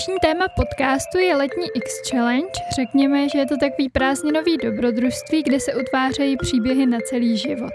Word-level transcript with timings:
Dnešní 0.00 0.18
téma 0.20 0.48
podcastu 0.48 1.18
je 1.18 1.36
letní 1.36 1.66
X 1.74 2.10
Challenge. 2.10 2.60
Řekněme, 2.76 3.28
že 3.28 3.38
je 3.38 3.46
to 3.46 3.56
takový 3.56 3.88
prázdninový 3.88 4.56
dobrodružství, 4.56 5.42
kde 5.42 5.60
se 5.60 5.74
utvářejí 5.74 6.36
příběhy 6.36 6.86
na 6.86 6.98
celý 7.00 7.36
život. 7.36 7.72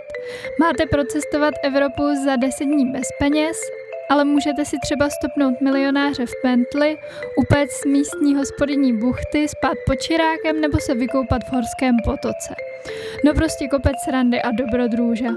Máte 0.60 0.86
procestovat 0.86 1.54
Evropu 1.64 2.04
za 2.26 2.36
10 2.36 2.64
dní 2.64 2.92
bez 2.92 3.08
peněz, 3.20 3.58
ale 4.10 4.24
můžete 4.24 4.66
si 4.66 4.78
třeba 4.82 5.10
stopnout 5.10 5.62
milionáře 5.62 6.26
v 6.26 6.34
Bentley, 6.44 6.98
upéct 7.38 7.72
z 7.72 7.86
místní 7.86 8.36
hospodyní 8.36 8.98
buchty, 8.98 9.48
spát 9.48 9.78
pod 9.86 9.96
čirákem 9.96 10.62
nebo 10.62 10.80
se 10.80 10.96
vykoupat 10.96 11.44
v 11.44 11.52
horském 11.52 11.96
potoce. 12.06 12.56
No 13.24 13.34
prostě 13.34 13.68
kopec 13.68 13.96
srandy 14.04 14.42
a 14.42 14.52
dobrodruža. 14.52 15.30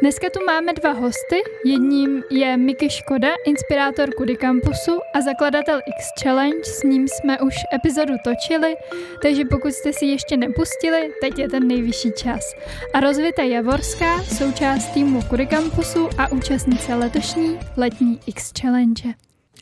Dneska 0.00 0.26
tu 0.30 0.44
máme 0.46 0.72
dva 0.72 0.92
hosty. 0.92 1.36
Jedním 1.66 2.22
je 2.30 2.56
Miky 2.56 2.90
Škoda, 2.90 3.28
inspirátor 3.46 4.14
Kudy 4.14 4.36
Campusu 4.36 5.00
a 5.14 5.20
zakladatel 5.20 5.80
X 5.98 6.06
Challenge. 6.22 6.64
S 6.64 6.82
ním 6.82 7.08
jsme 7.08 7.40
už 7.40 7.54
epizodu 7.74 8.14
točili, 8.24 8.74
takže 9.22 9.44
pokud 9.44 9.72
jste 9.72 9.92
si 9.92 10.06
ještě 10.06 10.36
nepustili, 10.36 11.10
teď 11.20 11.38
je 11.38 11.48
ten 11.48 11.68
nejvyšší 11.68 12.12
čas. 12.16 12.54
A 12.94 13.00
Rozvita 13.00 13.42
Javorská, 13.42 14.22
součást 14.22 14.88
týmu 14.88 15.22
Kudy 15.22 15.46
Campusu 15.46 16.08
a 16.18 16.32
účastnice 16.32 16.94
letošní 16.94 17.58
letní 17.76 18.20
X 18.26 18.52
Challenge. 18.60 19.02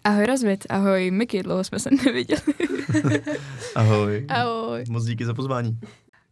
Ahoj 0.05 0.27
Rozvit, 0.27 0.67
ahoj 0.69 1.11
Miky, 1.11 1.43
dlouho 1.43 1.65
jsme 1.65 1.79
se 1.79 1.91
neviděli. 2.05 2.41
ahoj. 3.75 4.27
Ahoj. 4.29 4.85
Moc 4.89 5.05
díky 5.05 5.25
za 5.25 5.35
pozvání. 5.35 5.79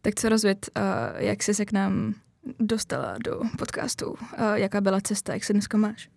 Tak 0.01 0.15
co 0.15 0.29
rozvěd, 0.29 0.69
uh, 0.77 0.83
jak 1.23 1.43
jsi 1.43 1.53
se 1.53 1.65
k 1.65 1.71
nám 1.71 2.13
dostala 2.59 3.15
do 3.23 3.41
podcastu? 3.57 4.09
Uh, 4.09 4.17
jaká 4.53 4.81
byla 4.81 5.01
cesta, 5.01 5.33
jak 5.33 5.43
se 5.43 5.53
dneska 5.53 5.77
máš? 5.77 6.09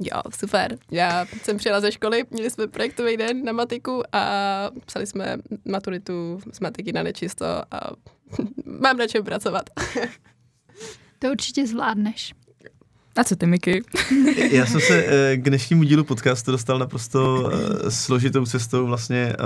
Jo, 0.00 0.22
super. 0.34 0.78
Já 0.90 1.26
jsem 1.42 1.56
přijela 1.56 1.80
ze 1.80 1.92
školy, 1.92 2.24
měli 2.30 2.50
jsme 2.50 2.66
projektový 2.66 3.16
den 3.16 3.44
na 3.44 3.52
matiku 3.52 4.02
a 4.12 4.70
psali 4.86 5.06
jsme 5.06 5.36
maturitu 5.64 6.40
z 6.52 6.60
matiky 6.60 6.92
na 6.92 7.02
nečisto 7.02 7.44
a 7.46 7.90
mám 8.64 8.96
na 8.96 9.06
čem 9.06 9.24
pracovat. 9.24 9.70
to 11.18 11.30
určitě 11.30 11.66
zvládneš. 11.66 12.34
A 13.20 13.24
co 13.24 13.36
ty, 13.36 13.46
Miky? 13.46 13.82
Já 14.50 14.66
jsem 14.66 14.80
se 14.80 15.04
eh, 15.06 15.36
k 15.36 15.42
dnešnímu 15.42 15.82
dílu 15.82 16.04
podcastu 16.04 16.50
dostal 16.50 16.78
naprosto 16.78 17.50
eh, 17.52 17.90
složitou 17.90 18.46
cestou 18.46 18.86
vlastně 18.86 19.32
eh, 19.32 19.36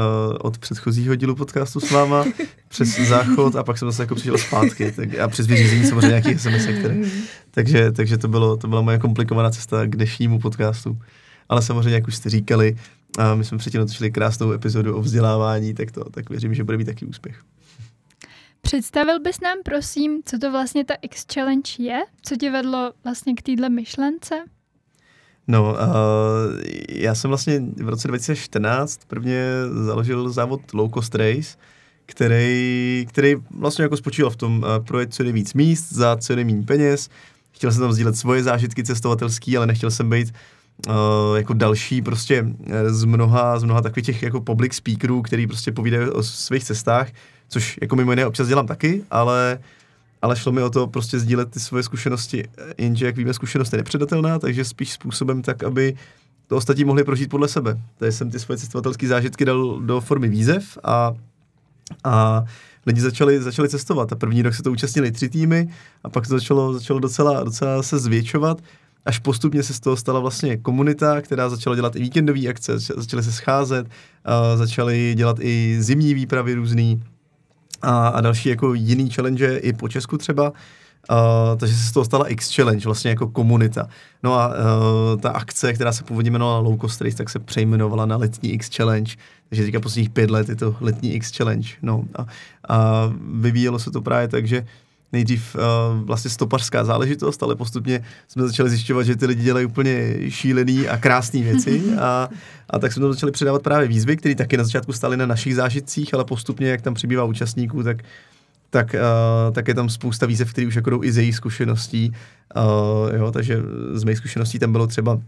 od 0.40 0.58
předchozího 0.58 1.14
dílu 1.14 1.34
podcastu 1.34 1.80
s 1.80 1.90
váma 1.90 2.24
přes 2.68 3.00
záchod 3.08 3.56
a 3.56 3.62
pak 3.62 3.78
jsem 3.78 3.88
zase 3.88 4.02
jako 4.02 4.14
přišel 4.14 4.38
zpátky 4.38 4.92
tak, 4.92 5.18
a 5.18 5.28
přes 5.28 5.46
vyřízení 5.46 5.86
samozřejmě 5.86 6.08
nějakých 6.08 6.40
SMS, 6.40 6.62
které. 6.62 6.96
Takže, 7.50 7.92
takže 7.92 8.18
to, 8.18 8.28
bylo, 8.28 8.56
to 8.56 8.68
byla 8.68 8.82
moje 8.82 8.98
komplikovaná 8.98 9.50
cesta 9.50 9.86
k 9.86 9.96
dnešnímu 9.96 10.38
podcastu. 10.38 10.98
Ale 11.48 11.62
samozřejmě, 11.62 11.94
jak 11.94 12.08
už 12.08 12.14
jste 12.14 12.30
říkali, 12.30 12.76
a 13.18 13.34
my 13.34 13.44
jsme 13.44 13.58
předtím 13.58 13.80
natočili 13.80 14.10
krásnou 14.10 14.52
epizodu 14.52 14.96
o 14.96 15.00
vzdělávání, 15.00 15.74
tak 15.74 15.90
to 15.90 16.04
tak 16.10 16.30
věřím, 16.30 16.54
že 16.54 16.64
bude 16.64 16.76
mít 16.76 16.84
taky 16.84 17.06
úspěch. 17.06 17.36
Představil 18.64 19.20
bys 19.20 19.40
nám, 19.40 19.58
prosím, 19.64 20.22
co 20.24 20.38
to 20.38 20.50
vlastně 20.50 20.84
ta 20.84 20.94
X 21.02 21.26
Challenge 21.34 21.70
je? 21.78 22.00
Co 22.22 22.36
tě 22.36 22.50
vedlo 22.50 22.92
vlastně 23.04 23.34
k 23.34 23.42
téhle 23.42 23.68
myšlence? 23.68 24.34
No, 25.48 25.72
uh, 25.72 25.78
já 26.88 27.14
jsem 27.14 27.28
vlastně 27.28 27.62
v 27.76 27.88
roce 27.88 28.08
2014 28.08 29.00
prvně 29.06 29.44
založil 29.84 30.30
závod 30.30 30.60
Low 30.74 30.90
Cost 30.94 31.14
Race, 31.14 31.58
který, 32.06 33.06
který 33.08 33.34
vlastně 33.50 33.82
jako 33.82 33.96
spočíval 33.96 34.30
v 34.30 34.36
tom 34.36 34.58
uh, 34.58 34.84
projet 34.86 35.14
co 35.14 35.22
nejvíc 35.22 35.54
míst 35.54 35.92
za 35.92 36.16
co 36.16 36.36
nejméně 36.36 36.62
peněz. 36.62 37.08
Chtěl 37.50 37.72
jsem 37.72 37.80
tam 37.80 37.92
sdílet 37.92 38.16
svoje 38.16 38.42
zážitky 38.42 38.84
cestovatelský, 38.84 39.56
ale 39.56 39.66
nechtěl 39.66 39.90
jsem 39.90 40.10
být 40.10 40.34
uh, 40.88 40.94
jako 41.36 41.54
další 41.54 42.02
prostě 42.02 42.46
z 42.86 43.04
mnoha, 43.04 43.58
z 43.58 43.64
mnoha 43.64 43.82
takových 43.82 44.06
těch 44.06 44.22
jako 44.22 44.40
public 44.40 44.74
speakerů, 44.74 45.22
který 45.22 45.46
prostě 45.46 45.72
povídají 45.72 46.08
o 46.08 46.22
svých 46.22 46.64
cestách 46.64 47.08
což 47.48 47.78
jako 47.82 47.96
mimo 47.96 48.12
jiné 48.12 48.26
občas 48.26 48.48
dělám 48.48 48.66
taky, 48.66 49.02
ale, 49.10 49.58
ale 50.22 50.36
šlo 50.36 50.52
mi 50.52 50.62
o 50.62 50.70
to 50.70 50.86
prostě 50.86 51.18
sdílet 51.18 51.50
ty 51.50 51.60
svoje 51.60 51.82
zkušenosti, 51.82 52.44
jenže 52.78 53.06
jak 53.06 53.16
víme, 53.16 53.34
zkušenost 53.34 53.72
je 53.72 53.76
nepředatelná, 53.76 54.38
takže 54.38 54.64
spíš 54.64 54.92
způsobem 54.92 55.42
tak, 55.42 55.62
aby 55.64 55.96
to 56.46 56.56
ostatní 56.56 56.84
mohli 56.84 57.04
prožít 57.04 57.30
podle 57.30 57.48
sebe. 57.48 57.80
Takže 57.98 58.12
jsem 58.12 58.30
ty 58.30 58.38
svoje 58.38 58.58
cestovatelské 58.58 59.08
zážitky 59.08 59.44
dal 59.44 59.80
do 59.80 60.00
formy 60.00 60.28
výzev 60.28 60.78
a, 60.84 61.12
a 62.04 62.44
lidi 62.86 63.00
začali, 63.00 63.42
začali 63.42 63.68
cestovat. 63.68 64.12
A 64.12 64.16
první 64.16 64.42
rok 64.42 64.54
se 64.54 64.62
to 64.62 64.72
účastnili 64.72 65.12
tři 65.12 65.28
týmy 65.28 65.68
a 66.04 66.08
pak 66.08 66.26
to 66.26 66.38
začalo, 66.38 66.72
začalo 66.72 67.00
docela, 67.00 67.44
docela 67.44 67.82
se 67.82 67.98
zvětšovat 67.98 68.58
až 69.06 69.18
postupně 69.18 69.62
se 69.62 69.74
z 69.74 69.80
toho 69.80 69.96
stala 69.96 70.20
vlastně 70.20 70.56
komunita, 70.56 71.20
která 71.20 71.48
začala 71.48 71.76
dělat 71.76 71.96
i 71.96 72.00
víkendové 72.00 72.48
akce, 72.48 72.78
začaly 72.78 73.22
se 73.22 73.32
scházet, 73.32 73.86
uh, 73.86 74.58
začaly 74.58 75.14
dělat 75.16 75.36
i 75.40 75.76
zimní 75.80 76.14
výpravy 76.14 76.54
různý, 76.54 77.02
a, 77.82 78.08
a 78.08 78.20
další 78.20 78.48
jako 78.48 78.74
jiný 78.74 79.10
challenge 79.10 79.56
i 79.56 79.72
po 79.72 79.88
Česku 79.88 80.18
třeba. 80.18 80.52
Uh, 81.10 81.58
takže 81.58 81.74
se 81.74 81.88
z 81.88 81.92
toho 81.92 82.04
stala 82.04 82.28
X 82.28 82.56
Challenge, 82.56 82.84
vlastně 82.84 83.10
jako 83.10 83.28
komunita. 83.28 83.88
No 84.22 84.34
a 84.34 84.48
uh, 84.48 85.20
ta 85.20 85.30
akce, 85.30 85.72
která 85.72 85.92
se 85.92 86.04
původně 86.04 86.30
jmenovala 86.30 86.58
Low 86.58 86.80
Cost 86.80 87.00
Race, 87.00 87.16
tak 87.16 87.30
se 87.30 87.38
přejmenovala 87.38 88.06
na 88.06 88.16
letní 88.16 88.52
X 88.52 88.70
Challenge. 88.76 89.12
Takže 89.48 89.64
teďka 89.64 89.80
posledních 89.80 90.10
pět 90.10 90.30
let 90.30 90.48
je 90.48 90.56
to 90.56 90.76
letní 90.80 91.14
X 91.14 91.36
Challenge. 91.36 91.68
No 91.82 92.04
a, 92.16 92.26
a 92.68 93.12
vyvíjelo 93.34 93.78
se 93.78 93.90
to 93.90 94.00
právě 94.00 94.28
tak, 94.28 94.46
že 94.46 94.66
nejdřív 95.14 95.56
uh, 95.56 95.60
vlastně 96.00 96.30
stopařská 96.30 96.84
záležitost, 96.84 97.42
ale 97.42 97.56
postupně 97.56 98.04
jsme 98.28 98.46
začali 98.46 98.70
zjišťovat, 98.70 99.02
že 99.02 99.16
ty 99.16 99.26
lidi 99.26 99.42
dělají 99.42 99.66
úplně 99.66 100.14
šílený 100.30 100.88
a 100.88 100.96
krásné 100.96 101.42
věci 101.42 101.82
a, 102.00 102.28
a 102.70 102.78
tak 102.78 102.92
jsme 102.92 103.00
to 103.00 103.12
začali 103.12 103.32
předávat 103.32 103.62
právě 103.62 103.88
výzvy, 103.88 104.16
které 104.16 104.34
taky 104.34 104.56
na 104.56 104.64
začátku 104.64 104.92
stály 104.92 105.16
na 105.16 105.26
našich 105.26 105.54
zážitcích, 105.54 106.14
ale 106.14 106.24
postupně, 106.24 106.68
jak 106.68 106.82
tam 106.82 106.94
přibývá 106.94 107.24
účastníků, 107.24 107.82
tak 107.82 107.96
tak, 108.70 108.94
uh, 108.94 109.54
tak 109.54 109.68
je 109.68 109.74
tam 109.74 109.88
spousta 109.88 110.26
výzev, 110.26 110.50
které 110.50 110.66
už 110.66 110.74
jako 110.74 110.90
jdou 110.90 111.04
i 111.04 111.12
ze 111.12 111.22
jejich 111.22 111.36
zkušeností. 111.36 112.12
Uh, 112.56 113.14
jo, 113.16 113.30
takže 113.30 113.62
z 113.92 114.04
mých 114.04 114.18
zkušeností 114.18 114.58
tam 114.58 114.72
bylo 114.72 114.86
třeba 114.86 115.20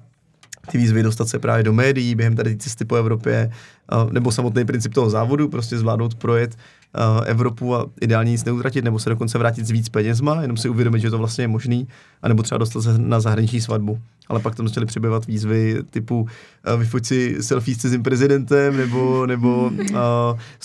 ty 0.71 0.79
výzvy 0.79 1.03
dostat 1.03 1.29
se 1.29 1.39
právě 1.39 1.65
do 1.65 1.73
médií 1.73 2.15
během 2.15 2.37
tady 2.37 2.57
cesty 2.57 2.85
po 2.85 2.97
Evropě, 2.97 3.51
nebo 4.11 4.33
samotný 4.33 4.65
princip 4.65 4.95
toho 4.95 5.11
závodu, 5.11 5.49
prostě 5.49 5.79
zvládnout 5.79 6.15
projet 6.15 6.57
Evropu 7.25 7.77
a 7.77 7.87
ideálně 8.01 8.31
nic 8.31 8.45
neutratit, 8.45 8.85
nebo 8.85 8.99
se 8.99 9.11
dokonce 9.11 9.39
vrátit 9.39 9.67
s 9.67 9.71
víc 9.71 9.89
penězma, 9.89 10.43
jenom 10.43 10.57
si 10.57 10.69
uvědomit, 10.69 11.01
že 11.01 11.11
to 11.11 11.19
vlastně 11.19 11.45
je 11.45 11.49
možný, 11.49 11.89
anebo 12.23 12.43
třeba 12.43 12.59
dostat 12.59 12.83
se 12.83 12.99
na 12.99 13.21
zahraniční 13.21 13.61
svatbu. 13.61 13.99
Ale 14.29 14.41
pak 14.41 14.55
tam 14.55 14.69
začaly 14.69 14.87
přibývat 14.87 15.27
výzvy 15.27 15.83
typu 15.91 16.29
vyfoť 16.77 17.07
si 17.07 17.37
selfie 17.41 17.75
s 17.75 17.79
cizím 17.79 18.03
prezidentem, 18.03 18.77
nebo, 18.77 19.27
nebo 19.27 19.71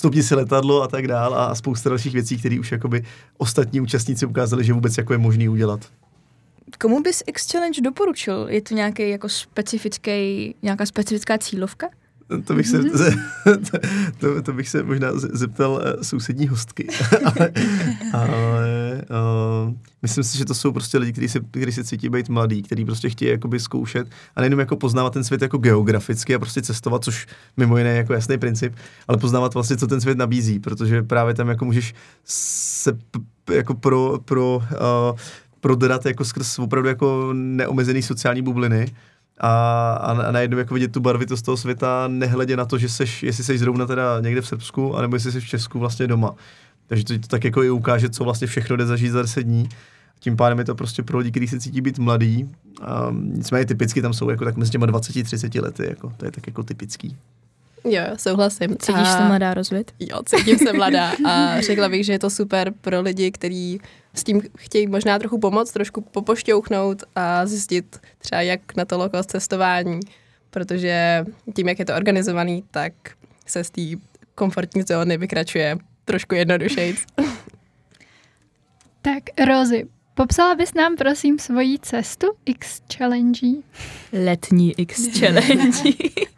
uh, 0.05 0.13
si 0.21 0.35
letadlo 0.35 0.83
a 0.83 0.87
tak 0.87 1.07
dál 1.07 1.35
a, 1.35 1.45
a 1.45 1.55
spousta 1.55 1.89
dalších 1.89 2.13
věcí, 2.13 2.37
které 2.37 2.59
už 2.59 2.71
jakoby 2.71 3.03
ostatní 3.37 3.81
účastníci 3.81 4.25
ukázali, 4.25 4.63
že 4.63 4.73
vůbec 4.73 4.97
jako 4.97 5.13
je 5.13 5.19
možný 5.19 5.49
udělat. 5.49 5.79
Komu 6.79 7.01
bys 7.01 7.23
X 7.27 7.51
Challenge 7.51 7.81
doporučil? 7.81 8.47
Je 8.49 8.61
to 8.61 8.73
nějaký 8.73 9.09
jako 9.09 9.29
specifický, 9.29 10.55
nějaká 10.61 10.85
specifická 10.85 11.37
cílovka? 11.37 11.89
To 12.45 12.53
bych, 12.53 12.67
se, 12.67 12.79
mm-hmm. 12.83 13.79
to, 14.19 14.41
to, 14.41 14.53
bych 14.53 14.69
se 14.69 14.83
možná 14.83 15.07
zeptal 15.13 15.71
uh, 15.71 16.01
sousední 16.01 16.47
hostky. 16.47 16.87
ale 17.25 17.51
ale 18.13 19.01
uh, 19.67 19.73
myslím 20.01 20.23
si, 20.23 20.37
že 20.37 20.45
to 20.45 20.53
jsou 20.53 20.71
prostě 20.71 20.97
lidi, 20.97 21.11
kteří 21.11 21.29
se, 21.29 21.39
kteří 21.39 21.71
se 21.71 21.83
cítí 21.83 22.09
být 22.09 22.29
mladí, 22.29 22.61
kteří 22.61 22.85
prostě 22.85 23.09
chtějí 23.09 23.31
jakoby 23.31 23.59
zkoušet 23.59 24.07
a 24.35 24.41
nejenom 24.41 24.59
jako 24.59 24.75
poznávat 24.75 25.13
ten 25.13 25.23
svět 25.23 25.41
jako 25.41 25.57
geograficky 25.57 26.35
a 26.35 26.39
prostě 26.39 26.61
cestovat, 26.61 27.03
což 27.03 27.27
mimo 27.57 27.77
jiné 27.77 27.89
je 27.89 27.97
jako 27.97 28.13
jasný 28.13 28.37
princip, 28.37 28.75
ale 29.07 29.17
poznávat 29.17 29.53
vlastně, 29.53 29.77
co 29.77 29.87
ten 29.87 30.01
svět 30.01 30.17
nabízí, 30.17 30.59
protože 30.59 31.03
právě 31.03 31.33
tam 31.33 31.49
jako 31.49 31.65
můžeš 31.65 31.93
se 32.25 32.97
jako 33.53 33.73
pro, 33.73 34.19
pro 34.25 34.55
uh, 34.55 35.17
prodat 35.61 36.05
jako 36.05 36.25
skrz 36.25 36.59
opravdu 36.59 36.89
jako 36.89 37.29
neomezený 37.33 38.01
sociální 38.01 38.41
bubliny 38.41 38.85
a, 39.39 39.93
a 39.93 40.31
najednou 40.31 40.57
jako 40.57 40.73
vidět 40.73 40.91
tu 40.91 40.99
barvitost 40.99 41.45
toho 41.45 41.57
světa, 41.57 42.07
nehledě 42.07 42.57
na 42.57 42.65
to, 42.65 42.77
že 42.77 42.89
seš, 42.89 43.23
jestli 43.23 43.43
jsi 43.43 43.57
zrovna 43.57 43.85
teda 43.85 44.19
někde 44.19 44.41
v 44.41 44.47
Srbsku, 44.47 44.95
anebo 44.95 45.15
jestli 45.15 45.31
jsi 45.31 45.39
v 45.39 45.47
Česku 45.47 45.79
vlastně 45.79 46.07
doma. 46.07 46.35
Takže 46.87 47.05
to, 47.05 47.19
to 47.19 47.27
tak 47.27 47.43
jako 47.43 47.63
i 47.63 47.69
ukáže, 47.69 48.09
co 48.09 48.23
vlastně 48.23 48.47
všechno 48.47 48.75
jde 48.75 48.85
zažít 48.85 49.11
za 49.11 49.21
10 49.21 49.41
dní. 49.41 49.69
Tím 50.19 50.37
pádem 50.37 50.59
je 50.59 50.65
to 50.65 50.75
prostě 50.75 51.03
pro 51.03 51.17
lidi, 51.17 51.31
kteří 51.31 51.47
se 51.47 51.59
cítí 51.59 51.81
být 51.81 51.99
mladý. 51.99 52.49
A 52.81 53.07
nicméně 53.11 53.65
typicky 53.65 54.01
tam 54.01 54.13
jsou 54.13 54.29
jako 54.29 54.45
tak 54.45 54.57
mezi 54.57 54.71
těma 54.71 54.87
20-30 54.87 55.61
lety, 55.61 55.85
jako, 55.89 56.13
to 56.17 56.25
je 56.25 56.31
tak 56.31 56.47
jako 56.47 56.63
typický. 56.63 57.17
Jo, 57.83 58.03
souhlasím. 58.17 58.69
Cítíš 58.69 59.07
a... 59.07 59.17
se 59.17 59.23
mladá 59.23 59.53
rozvěd? 59.53 59.91
Jo, 59.99 60.21
cítím 60.25 60.57
se 60.57 60.73
mladá 60.73 61.11
a 61.29 61.61
řekla 61.61 61.89
bych, 61.89 62.05
že 62.05 62.11
je 62.11 62.19
to 62.19 62.29
super 62.29 62.73
pro 62.81 63.01
lidi, 63.01 63.31
kteří 63.31 63.81
s 64.13 64.23
tím 64.23 64.41
chtějí 64.57 64.87
možná 64.87 65.19
trochu 65.19 65.39
pomoct, 65.39 65.71
trošku 65.71 66.01
popošťouchnout 66.01 67.03
a 67.15 67.45
zjistit 67.45 67.99
třeba 68.17 68.41
jak 68.41 68.75
na 68.75 68.85
to 68.85 68.97
lokal 68.97 69.23
cestování, 69.23 69.99
protože 70.49 71.25
tím, 71.55 71.69
jak 71.69 71.79
je 71.79 71.85
to 71.85 71.95
organizovaný, 71.95 72.63
tak 72.71 72.93
se 73.45 73.63
z 73.63 73.69
té 73.69 73.81
komfortní 74.35 74.81
zóny 74.81 75.17
vykračuje 75.17 75.77
trošku 76.05 76.35
jednodušeji. 76.35 76.95
Tak, 79.03 79.23
Rozy, 79.47 79.87
popsala 80.13 80.55
bys 80.55 80.73
nám 80.73 80.95
prosím 80.95 81.39
svoji 81.39 81.79
cestu 81.79 82.27
X 82.45 82.81
Challenge? 82.97 83.47
Letní 84.25 84.79
X 84.79 85.19
Challenge. 85.19 85.89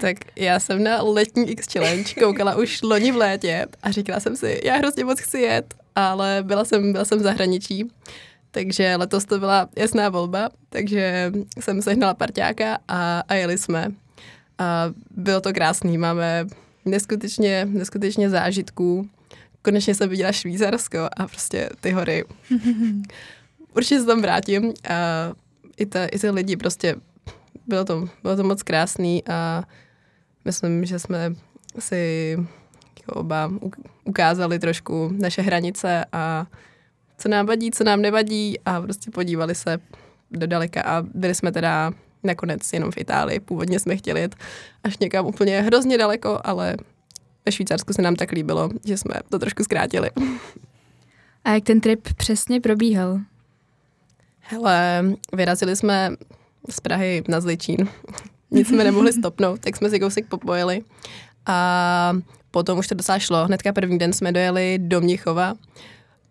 Tak 0.00 0.16
já 0.36 0.60
jsem 0.60 0.82
na 0.82 1.02
letní 1.02 1.50
X 1.50 1.66
Challenge 1.72 2.14
koukala 2.14 2.56
už 2.56 2.82
loni 2.82 3.12
v 3.12 3.16
létě 3.16 3.66
a 3.82 3.90
říkala 3.90 4.20
jsem 4.20 4.36
si, 4.36 4.60
já 4.64 4.76
hrozně 4.76 5.04
moc 5.04 5.20
chci 5.20 5.38
jet, 5.38 5.74
ale 5.94 6.42
byla 6.42 6.64
jsem, 6.64 6.92
byla 6.92 7.04
jsem 7.04 7.18
v 7.18 7.22
zahraničí, 7.22 7.90
takže 8.50 8.96
letos 8.96 9.24
to 9.24 9.38
byla 9.38 9.68
jasná 9.76 10.08
volba, 10.08 10.48
takže 10.68 11.32
jsem 11.60 11.82
sehnala 11.82 12.14
parťáka 12.14 12.78
a, 12.88 13.22
a 13.28 13.34
jeli 13.34 13.58
jsme. 13.58 13.88
A 14.58 14.92
bylo 15.10 15.40
to 15.40 15.52
krásný, 15.52 15.98
máme 15.98 16.46
neskutečně, 16.84 17.68
neskutečně 17.70 18.30
zážitků. 18.30 19.08
Konečně 19.62 19.94
jsem 19.94 20.08
viděla 20.08 20.32
Švýcarsko 20.32 20.98
a 21.16 21.26
prostě 21.26 21.68
ty 21.80 21.90
hory. 21.90 22.24
Určitě 23.76 24.00
se 24.00 24.06
tam 24.06 24.22
vrátím 24.22 24.72
a 24.88 24.94
i, 25.76 25.86
ta, 25.86 26.06
i 26.06 26.18
ty 26.18 26.30
lidi 26.30 26.56
prostě, 26.56 26.96
bylo 27.66 27.84
to, 27.84 28.08
bylo 28.22 28.36
to 28.36 28.44
moc 28.44 28.62
krásný 28.62 29.22
a 29.28 29.62
myslím, 30.44 30.84
že 30.84 30.98
jsme 30.98 31.34
si 31.78 32.36
jako 33.08 33.20
oba 33.20 33.50
ukázali 34.04 34.58
trošku 34.58 35.10
naše 35.20 35.42
hranice 35.42 36.04
a 36.12 36.46
co 37.18 37.28
nám 37.28 37.46
vadí, 37.46 37.70
co 37.70 37.84
nám 37.84 38.02
nevadí 38.02 38.58
a 38.66 38.80
prostě 38.80 39.10
podívali 39.10 39.54
se 39.54 39.78
do 40.30 40.46
daleka 40.46 40.82
a 40.82 41.02
byli 41.02 41.34
jsme 41.34 41.52
teda 41.52 41.92
nakonec 42.22 42.72
jenom 42.72 42.90
v 42.90 42.96
Itálii. 42.96 43.40
Původně 43.40 43.80
jsme 43.80 43.96
chtěli 43.96 44.20
jet 44.20 44.34
až 44.84 44.98
někam 44.98 45.26
úplně 45.26 45.60
hrozně 45.60 45.98
daleko, 45.98 46.40
ale 46.44 46.76
ve 47.46 47.52
Švýcarsku 47.52 47.92
se 47.92 48.02
nám 48.02 48.16
tak 48.16 48.32
líbilo, 48.32 48.70
že 48.84 48.96
jsme 48.96 49.14
to 49.28 49.38
trošku 49.38 49.64
zkrátili. 49.64 50.10
A 51.44 51.50
jak 51.50 51.64
ten 51.64 51.80
trip 51.80 52.08
přesně 52.16 52.60
probíhal? 52.60 53.20
Hele, 54.38 55.04
vyrazili 55.32 55.76
jsme 55.76 56.10
z 56.70 56.80
Prahy 56.80 57.22
na 57.28 57.40
Zličín. 57.40 57.88
Nic 58.50 58.68
jsme 58.68 58.84
nemohli 58.84 59.12
stopnout, 59.12 59.60
tak 59.60 59.76
jsme 59.76 59.90
si 59.90 60.00
kousek 60.00 60.26
popojili. 60.28 60.82
A 61.46 62.16
potom 62.54 62.78
už 62.78 62.86
to 62.86 62.94
docela 62.94 63.18
šlo. 63.18 63.46
Hnedka 63.46 63.72
první 63.72 63.98
den 63.98 64.12
jsme 64.12 64.32
dojeli 64.32 64.78
do 64.78 65.00
Mnichova 65.00 65.54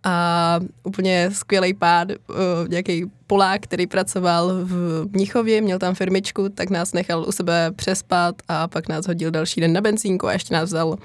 a 0.04 0.60
úplně 0.84 1.30
skvělý 1.32 1.74
pád, 1.74 2.08
uh, 2.12 2.36
nějaký 2.68 3.12
Polák, 3.28 3.62
který 3.62 3.88
pracoval 3.88 4.52
v 4.64 5.06
Mnichově, 5.12 5.62
měl 5.62 5.80
tam 5.80 5.96
firmičku, 5.96 6.50
tak 6.50 6.70
nás 6.70 6.94
nechal 6.94 7.26
u 7.28 7.32
sebe 7.32 7.72
přespat 7.76 8.36
a 8.48 8.68
pak 8.68 8.88
nás 8.88 9.08
hodil 9.08 9.32
další 9.32 9.62
den 9.62 9.74
na 9.74 9.82
benzínku 9.82 10.28
a 10.28 10.34
ještě 10.34 10.54
nás 10.54 10.70
vzal 10.70 10.98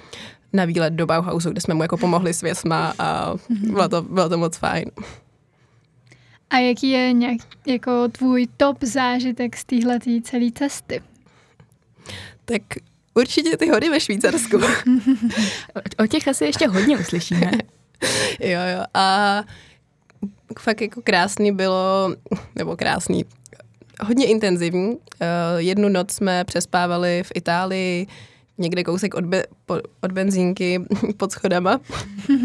na 0.53 0.65
výlet 0.65 0.94
do 0.94 1.06
Bauhausu, 1.06 1.50
kde 1.50 1.61
jsme 1.61 1.75
mu 1.75 1.82
jako 1.82 1.97
pomohli 1.97 2.35
s 2.35 2.43
věcma 2.43 2.94
a 2.99 3.35
bylo 3.49 3.88
to, 3.88 4.03
bylo 4.03 4.29
to 4.29 4.38
moc 4.38 4.56
fajn. 4.56 4.91
A 6.50 6.59
jaký 6.59 6.91
je 6.91 7.12
nějak, 7.12 7.38
jako 7.67 8.09
tvůj 8.09 8.47
top 8.56 8.79
zážitek 8.82 9.56
z 9.56 9.64
téhle 9.64 9.99
celé 10.23 10.50
cesty? 10.55 11.03
Tak 12.44 12.62
určitě 13.19 13.56
ty 13.56 13.69
hory 13.69 13.88
ve 13.88 14.00
Švýcarsku. 14.00 14.61
o 15.99 16.06
těch 16.06 16.29
asi 16.29 16.44
ještě 16.44 16.67
hodně 16.69 16.99
uslyšíme. 16.99 17.50
jo, 18.41 18.61
jo. 18.76 18.85
A 18.94 19.43
fakt 20.59 20.81
jako 20.81 21.03
krásný 21.03 21.53
bylo, 21.53 22.15
nebo 22.55 22.76
krásný, 22.76 23.25
hodně 24.00 24.26
intenzivní. 24.26 24.88
Uh, 24.91 24.97
jednu 25.56 25.88
noc 25.88 26.11
jsme 26.11 26.44
přespávali 26.44 27.23
v 27.23 27.32
Itálii, 27.35 28.06
někde 28.59 28.85
kousek 28.85 29.15
od, 29.15 29.25
be, 29.25 29.44
po, 29.67 29.75
od 30.00 30.12
benzínky 30.12 30.82
pod 31.17 31.32
schodama. 31.32 31.81
uh, 32.31 32.41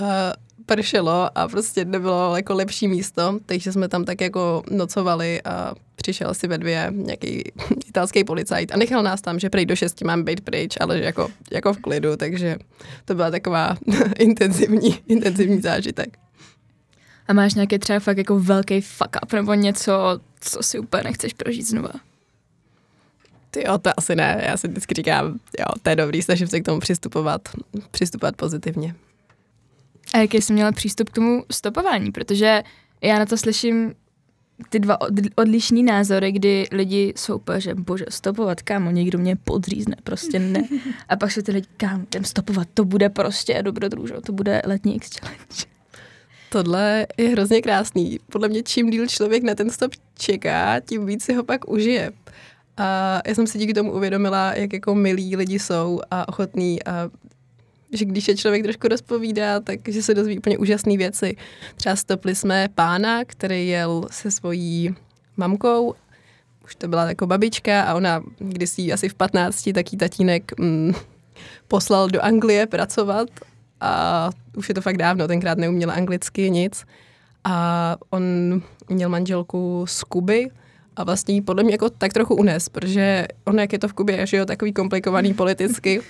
pršelo 0.68 1.38
a 1.38 1.48
prostě 1.48 1.84
nebylo 1.84 2.36
jako 2.36 2.54
lepší 2.54 2.88
místo, 2.88 3.38
takže 3.46 3.72
jsme 3.72 3.88
tam 3.88 4.04
tak 4.04 4.20
jako 4.20 4.62
nocovali 4.70 5.42
a 5.42 5.74
přišel 5.94 6.34
si 6.34 6.48
ve 6.48 6.58
dvě 6.58 6.92
nějaký 6.94 7.42
italský 7.88 8.24
policajt 8.24 8.72
a 8.72 8.76
nechal 8.76 9.02
nás 9.02 9.20
tam, 9.20 9.38
že 9.38 9.50
prej 9.50 9.66
do 9.66 9.76
šesti 9.76 10.04
mám 10.04 10.22
být 10.22 10.40
pryč, 10.40 10.76
ale 10.80 10.98
že 10.98 11.04
jako, 11.04 11.28
jako 11.50 11.72
v 11.72 11.78
klidu, 11.78 12.16
takže 12.16 12.56
to 13.04 13.14
byla 13.14 13.30
taková 13.30 13.76
intenzivní, 14.18 14.98
intenzivní 15.08 15.60
zážitek. 15.60 16.18
A 17.28 17.32
máš 17.32 17.54
nějaký 17.54 17.78
třeba 17.78 17.98
fakt 18.00 18.18
jako 18.18 18.40
velký 18.40 18.80
fuck 18.80 19.16
up 19.22 19.32
nebo 19.32 19.54
něco, 19.54 20.20
co 20.40 20.62
si 20.62 20.78
úplně 20.78 21.02
nechceš 21.02 21.32
prožít 21.32 21.66
znova? 21.66 21.92
Ty 23.50 23.64
jo, 23.66 23.78
to 23.78 23.90
asi 23.96 24.16
ne. 24.16 24.44
Já 24.46 24.56
si 24.56 24.68
vždycky 24.68 24.94
říkám, 24.94 25.26
jo, 25.58 25.66
to 25.82 25.90
je 25.90 25.96
dobrý, 25.96 26.22
snažím 26.22 26.46
se 26.46 26.60
k 26.60 26.64
tomu 26.64 26.80
přistupovat, 26.80 27.48
přistupovat 27.90 28.36
pozitivně. 28.36 28.94
A 30.14 30.18
jaký 30.18 30.40
jsi 30.40 30.52
měla 30.52 30.72
přístup 30.72 31.10
k 31.10 31.14
tomu 31.14 31.44
stopování? 31.50 32.12
Protože 32.12 32.62
já 33.02 33.18
na 33.18 33.26
to 33.26 33.36
slyším 33.36 33.94
ty 34.68 34.78
dva 34.78 34.98
odlišní 35.34 35.82
názory, 35.82 36.32
kdy 36.32 36.68
lidi 36.72 37.12
jsou 37.16 37.36
úplně, 37.36 37.60
že 37.60 37.74
bože, 37.74 38.04
stopovat, 38.08 38.62
kámo, 38.62 38.90
někdo 38.90 39.18
mě 39.18 39.36
podřízne, 39.36 39.96
prostě 40.04 40.38
ne. 40.38 40.62
A 41.08 41.16
pak 41.16 41.32
jsou 41.32 41.42
ty 41.42 41.52
lidi, 41.52 41.66
kámo, 41.76 42.02
jdem 42.02 42.24
stopovat, 42.24 42.68
to 42.74 42.84
bude 42.84 43.08
prostě 43.08 43.62
dobrodružo, 43.62 44.20
to 44.20 44.32
bude 44.32 44.62
letní 44.66 44.96
X 44.96 45.10
Challenge. 45.20 45.64
Tohle 46.50 47.06
je 47.16 47.28
hrozně 47.28 47.62
krásný. 47.62 48.18
Podle 48.32 48.48
mě 48.48 48.62
čím 48.62 48.90
díl 48.90 49.06
člověk 49.06 49.42
na 49.42 49.54
ten 49.54 49.70
stop 49.70 49.92
čeká, 50.18 50.80
tím 50.80 51.06
víc 51.06 51.24
si 51.24 51.34
ho 51.34 51.44
pak 51.44 51.70
užije. 51.70 52.12
A 52.76 53.20
já 53.26 53.34
jsem 53.34 53.46
si 53.46 53.58
díky 53.58 53.74
tomu 53.74 53.92
uvědomila, 53.92 54.54
jak 54.54 54.72
jako 54.72 54.94
milí 54.94 55.36
lidi 55.36 55.58
jsou 55.58 56.00
a 56.10 56.28
ochotní 56.28 56.84
a 56.84 57.10
že 57.92 58.04
když 58.04 58.28
je 58.28 58.36
člověk 58.36 58.62
trošku 58.62 58.88
rozpovídá, 58.88 59.60
tak 59.60 59.80
že 59.88 60.02
se 60.02 60.14
dozví 60.14 60.38
úplně 60.38 60.58
úžasné 60.58 60.96
věci. 60.96 61.36
Třeba 61.76 61.96
stopli 61.96 62.34
jsme 62.34 62.68
pána, 62.74 63.24
který 63.24 63.68
jel 63.68 64.04
se 64.10 64.30
svojí 64.30 64.94
mamkou, 65.36 65.94
už 66.64 66.74
to 66.74 66.88
byla 66.88 67.08
jako 67.08 67.26
babička 67.26 67.82
a 67.82 67.94
ona 67.94 68.22
kdysi 68.38 68.92
asi 68.92 69.08
v 69.08 69.14
15, 69.14 69.70
taký 69.74 69.96
tatínek 69.96 70.58
mm, 70.58 70.92
poslal 71.68 72.08
do 72.08 72.24
Anglie 72.24 72.66
pracovat. 72.66 73.28
A 73.80 74.30
už 74.56 74.68
je 74.68 74.74
to 74.74 74.80
fakt 74.80 74.96
dávno, 74.96 75.28
tenkrát 75.28 75.58
neuměla 75.58 75.94
anglicky 75.94 76.50
nic. 76.50 76.84
A 77.44 77.96
on 78.10 78.22
měl 78.88 79.08
manželku 79.08 79.84
z 79.88 80.02
Kuby, 80.02 80.50
a 80.98 81.04
vlastně 81.04 81.34
jí 81.34 81.40
podle 81.40 81.62
mě 81.62 81.74
jako 81.74 81.90
tak 81.90 82.12
trochu 82.12 82.34
unes, 82.34 82.68
protože 82.68 83.26
on, 83.44 83.58
jak 83.60 83.72
je 83.72 83.78
to 83.78 83.88
v 83.88 83.92
Kubě, 83.92 84.26
že 84.26 84.36
jo, 84.36 84.46
takový 84.46 84.72
komplikovaný 84.72 85.34
politicky, 85.44 86.00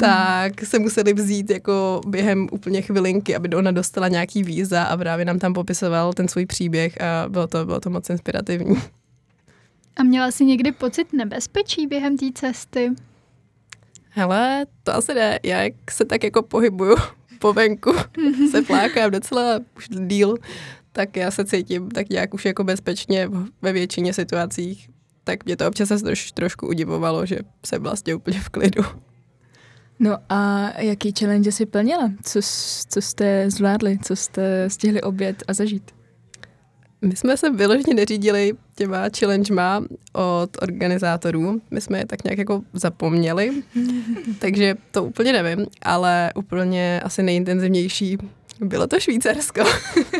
tak 0.00 0.64
se 0.64 0.78
museli 0.78 1.12
vzít 1.12 1.50
jako 1.50 2.00
během 2.06 2.48
úplně 2.52 2.82
chvilinky, 2.82 3.36
aby 3.36 3.48
ona 3.48 3.70
dostala 3.70 4.08
nějaký 4.08 4.42
víza 4.42 4.82
a 4.82 4.96
právě 4.96 5.24
nám 5.24 5.38
tam 5.38 5.52
popisoval 5.52 6.12
ten 6.12 6.28
svůj 6.28 6.46
příběh 6.46 7.00
a 7.00 7.28
bylo 7.28 7.46
to, 7.46 7.66
bylo 7.66 7.80
to 7.80 7.90
moc 7.90 8.10
inspirativní. 8.10 8.76
A 9.96 10.02
měla 10.02 10.30
jsi 10.30 10.44
někdy 10.44 10.72
pocit 10.72 11.12
nebezpečí 11.12 11.86
během 11.86 12.18
té 12.18 12.26
cesty? 12.34 12.92
Hele, 14.10 14.66
to 14.82 14.94
asi 14.94 15.14
ne. 15.14 15.38
Já 15.42 15.62
jak 15.62 15.90
se 15.90 16.04
tak 16.04 16.24
jako 16.24 16.42
pohybuju 16.42 16.96
po 17.38 17.52
venku, 17.52 17.92
se 18.50 18.62
plákám 18.62 19.10
docela 19.10 19.60
už 19.76 19.88
díl, 19.88 20.36
tak 20.96 21.16
já 21.16 21.30
se 21.30 21.44
cítím 21.44 21.90
tak 21.90 22.08
nějak 22.08 22.34
už 22.34 22.44
jako 22.44 22.64
bezpečně 22.64 23.28
ve 23.62 23.72
většině 23.72 24.14
situacích. 24.14 24.90
Tak 25.24 25.44
mě 25.44 25.56
to 25.56 25.68
občas 25.68 26.02
troš, 26.02 26.32
trošku 26.32 26.66
udivovalo, 26.66 27.26
že 27.26 27.38
jsem 27.66 27.82
vlastně 27.82 28.14
úplně 28.14 28.40
v 28.40 28.48
klidu. 28.48 28.82
No 29.98 30.18
a 30.28 30.70
jaký 30.80 31.12
challenge 31.18 31.52
si 31.52 31.66
plnila? 31.66 32.10
Co, 32.22 32.40
co 32.88 33.00
jste 33.00 33.50
zvládli? 33.50 33.98
Co 34.02 34.16
jste 34.16 34.70
stihli 34.70 35.02
obět 35.02 35.42
a 35.48 35.52
zažít? 35.52 35.90
My 37.02 37.16
jsme 37.16 37.36
se 37.36 37.50
vyloženě 37.50 37.94
neřídili 37.94 38.52
těma 38.76 39.04
challengema 39.18 39.84
od 40.12 40.50
organizátorů. 40.62 41.60
My 41.70 41.80
jsme 41.80 41.98
je 41.98 42.06
tak 42.06 42.24
nějak 42.24 42.38
jako 42.38 42.62
zapomněli, 42.72 43.62
takže 44.38 44.74
to 44.90 45.04
úplně 45.04 45.32
nevím, 45.32 45.66
ale 45.82 46.32
úplně 46.34 47.00
asi 47.04 47.22
nejintenzivnější 47.22 48.18
bylo 48.60 48.86
to 48.86 49.00
Švýcarsko. 49.00 49.60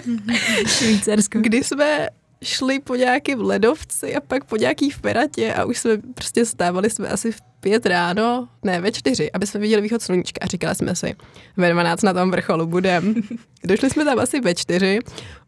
Švýcarsko. 0.67 1.39
Kdy 1.41 1.65
jsme 1.65 2.09
šli 2.43 2.81
po 2.81 2.95
nějakém 2.95 3.41
ledovci 3.41 4.17
a 4.17 4.21
pak 4.21 4.45
po 4.45 4.57
nějaký 4.57 4.91
feratě 4.91 5.55
a 5.55 5.65
už 5.65 5.79
jsme 5.79 5.97
prostě 6.15 6.45
stávali 6.45 6.91
jsme 6.91 7.09
asi 7.09 7.33
v 7.33 7.41
pět 7.61 7.87
ráno, 7.87 8.49
ne 8.63 8.81
ve 8.81 8.93
čtyři, 8.93 9.33
aby 9.33 9.47
jsme 9.47 9.61
viděli 9.61 9.83
východ 9.83 10.03
sluníčka 10.03 10.39
a 10.43 10.47
říkali 10.47 10.75
jsme 10.75 10.97
si, 10.97 11.15
ve 11.57 11.71
12 11.71 12.03
na 12.03 12.13
tom 12.13 12.31
vrcholu 12.31 12.67
budem. 12.67 13.15
Došli 13.65 13.91
jsme 13.91 14.05
tam 14.05 14.19
asi 14.19 14.41
ve 14.41 14.55
čtyři, 14.55 14.99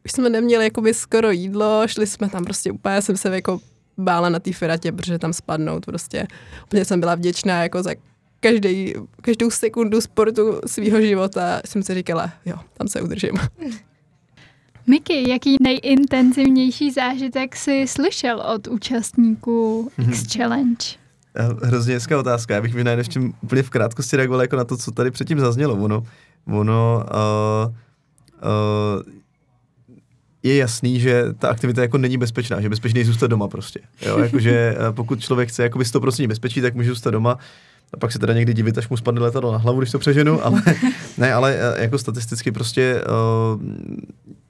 už 0.04 0.12
jsme 0.12 0.30
neměli 0.30 0.64
jakoby 0.64 0.94
skoro 0.94 1.30
jídlo, 1.30 1.88
šli 1.88 2.06
jsme 2.06 2.28
tam 2.28 2.44
prostě 2.44 2.72
úplně, 2.72 3.02
jsem 3.02 3.16
se 3.16 3.34
jako 3.34 3.60
bála 3.98 4.28
na 4.28 4.38
té 4.38 4.52
feratě, 4.52 4.92
protože 4.92 5.18
tam 5.18 5.32
spadnout 5.32 5.86
prostě. 5.86 6.26
Úplně 6.64 6.84
jsem 6.84 7.00
byla 7.00 7.14
vděčná 7.14 7.62
jako 7.62 7.82
za 7.82 7.94
každý, 8.50 8.94
každou 9.20 9.50
sekundu 9.50 10.00
sportu 10.00 10.60
svého 10.66 11.00
života 11.00 11.60
jsem 11.64 11.82
si 11.82 11.94
říkala, 11.94 12.32
jo, 12.46 12.56
tam 12.74 12.88
se 12.88 13.00
udržím. 13.02 13.32
Miky, 14.86 15.30
jaký 15.30 15.56
nejintenzivnější 15.60 16.90
zážitek 16.90 17.56
jsi 17.56 17.84
slyšel 17.88 18.40
od 18.54 18.66
účastníků 18.66 19.90
X 20.08 20.36
Challenge? 20.36 20.86
Hrozně 21.62 21.94
hezká 21.94 22.18
otázka. 22.18 22.54
Já 22.54 22.60
bych 22.60 22.74
mi 22.74 22.90
ještě 22.90 23.20
úplně 23.42 23.62
v 23.62 23.70
krátkosti 23.70 24.16
reagoval 24.16 24.40
jako 24.40 24.56
na 24.56 24.64
to, 24.64 24.76
co 24.76 24.90
tady 24.90 25.10
předtím 25.10 25.40
zaznělo. 25.40 25.74
Ono, 25.74 26.02
ono 26.46 27.04
uh, 27.04 27.72
uh, 28.42 29.12
je 30.42 30.56
jasný, 30.56 31.00
že 31.00 31.24
ta 31.38 31.48
aktivita 31.48 31.82
jako 31.82 31.98
není 31.98 32.18
bezpečná, 32.18 32.60
že 32.60 32.68
bezpečný 32.68 33.00
je 33.00 33.06
zůstat 33.06 33.26
doma 33.26 33.48
prostě. 33.48 33.80
Jo, 34.02 34.18
jakože 34.18 34.76
eh, 34.78 34.92
pokud 34.92 35.20
člověk 35.20 35.48
chce 35.48 35.62
jakoby 35.62 35.84
100% 35.84 36.28
bezpečí, 36.28 36.60
tak 36.60 36.74
může 36.74 36.88
zůstat 36.88 37.10
doma. 37.10 37.38
A 37.94 37.96
pak 37.96 38.12
se 38.12 38.18
teda 38.18 38.34
někdy 38.34 38.54
divit, 38.54 38.78
až 38.78 38.88
mu 38.88 38.96
spadne 38.96 39.20
letadlo 39.20 39.52
na 39.52 39.58
hlavu, 39.58 39.80
když 39.80 39.90
to 39.90 39.98
přeženu, 39.98 40.46
ale 40.46 40.62
ne, 41.18 41.32
ale 41.32 41.56
eh, 41.58 41.82
jako 41.82 41.98
statisticky 41.98 42.52
prostě 42.52 43.02
uh, 43.54 43.62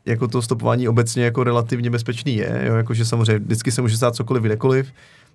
jako 0.07 0.28
to 0.28 0.43
stopování 0.43 0.88
obecně 0.88 1.25
jako 1.25 1.45
relativně 1.45 1.90
bezpečný 1.90 2.37
je, 2.37 2.62
jo, 2.66 2.75
jakože 2.75 3.05
samozřejmě 3.05 3.38
vždycky 3.38 3.73
se 3.73 3.83
může 3.83 3.97
stát 3.97 4.14
cokoliv, 4.14 4.43
kdekoliv, 4.43 4.87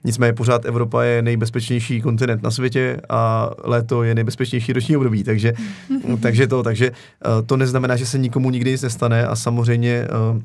Nicméně 0.03 0.33
pořád 0.33 0.65
Evropa 0.65 1.03
je 1.03 1.21
nejbezpečnější 1.21 2.01
kontinent 2.01 2.43
na 2.43 2.51
světě 2.51 3.01
a 3.09 3.51
léto 3.63 4.03
je 4.03 4.15
nejbezpečnější 4.15 4.73
roční 4.73 4.97
období, 4.97 5.23
takže, 5.23 5.53
takže 6.21 6.47
to, 6.47 6.63
takže 6.63 6.91
uh, 6.91 7.45
to 7.45 7.57
neznamená, 7.57 7.95
že 7.95 8.05
se 8.05 8.17
nikomu 8.17 8.49
nikdy 8.49 8.71
nic 8.71 8.81
nestane 8.81 9.27
a 9.27 9.35
samozřejmě 9.35 10.07
uh, 10.33 10.41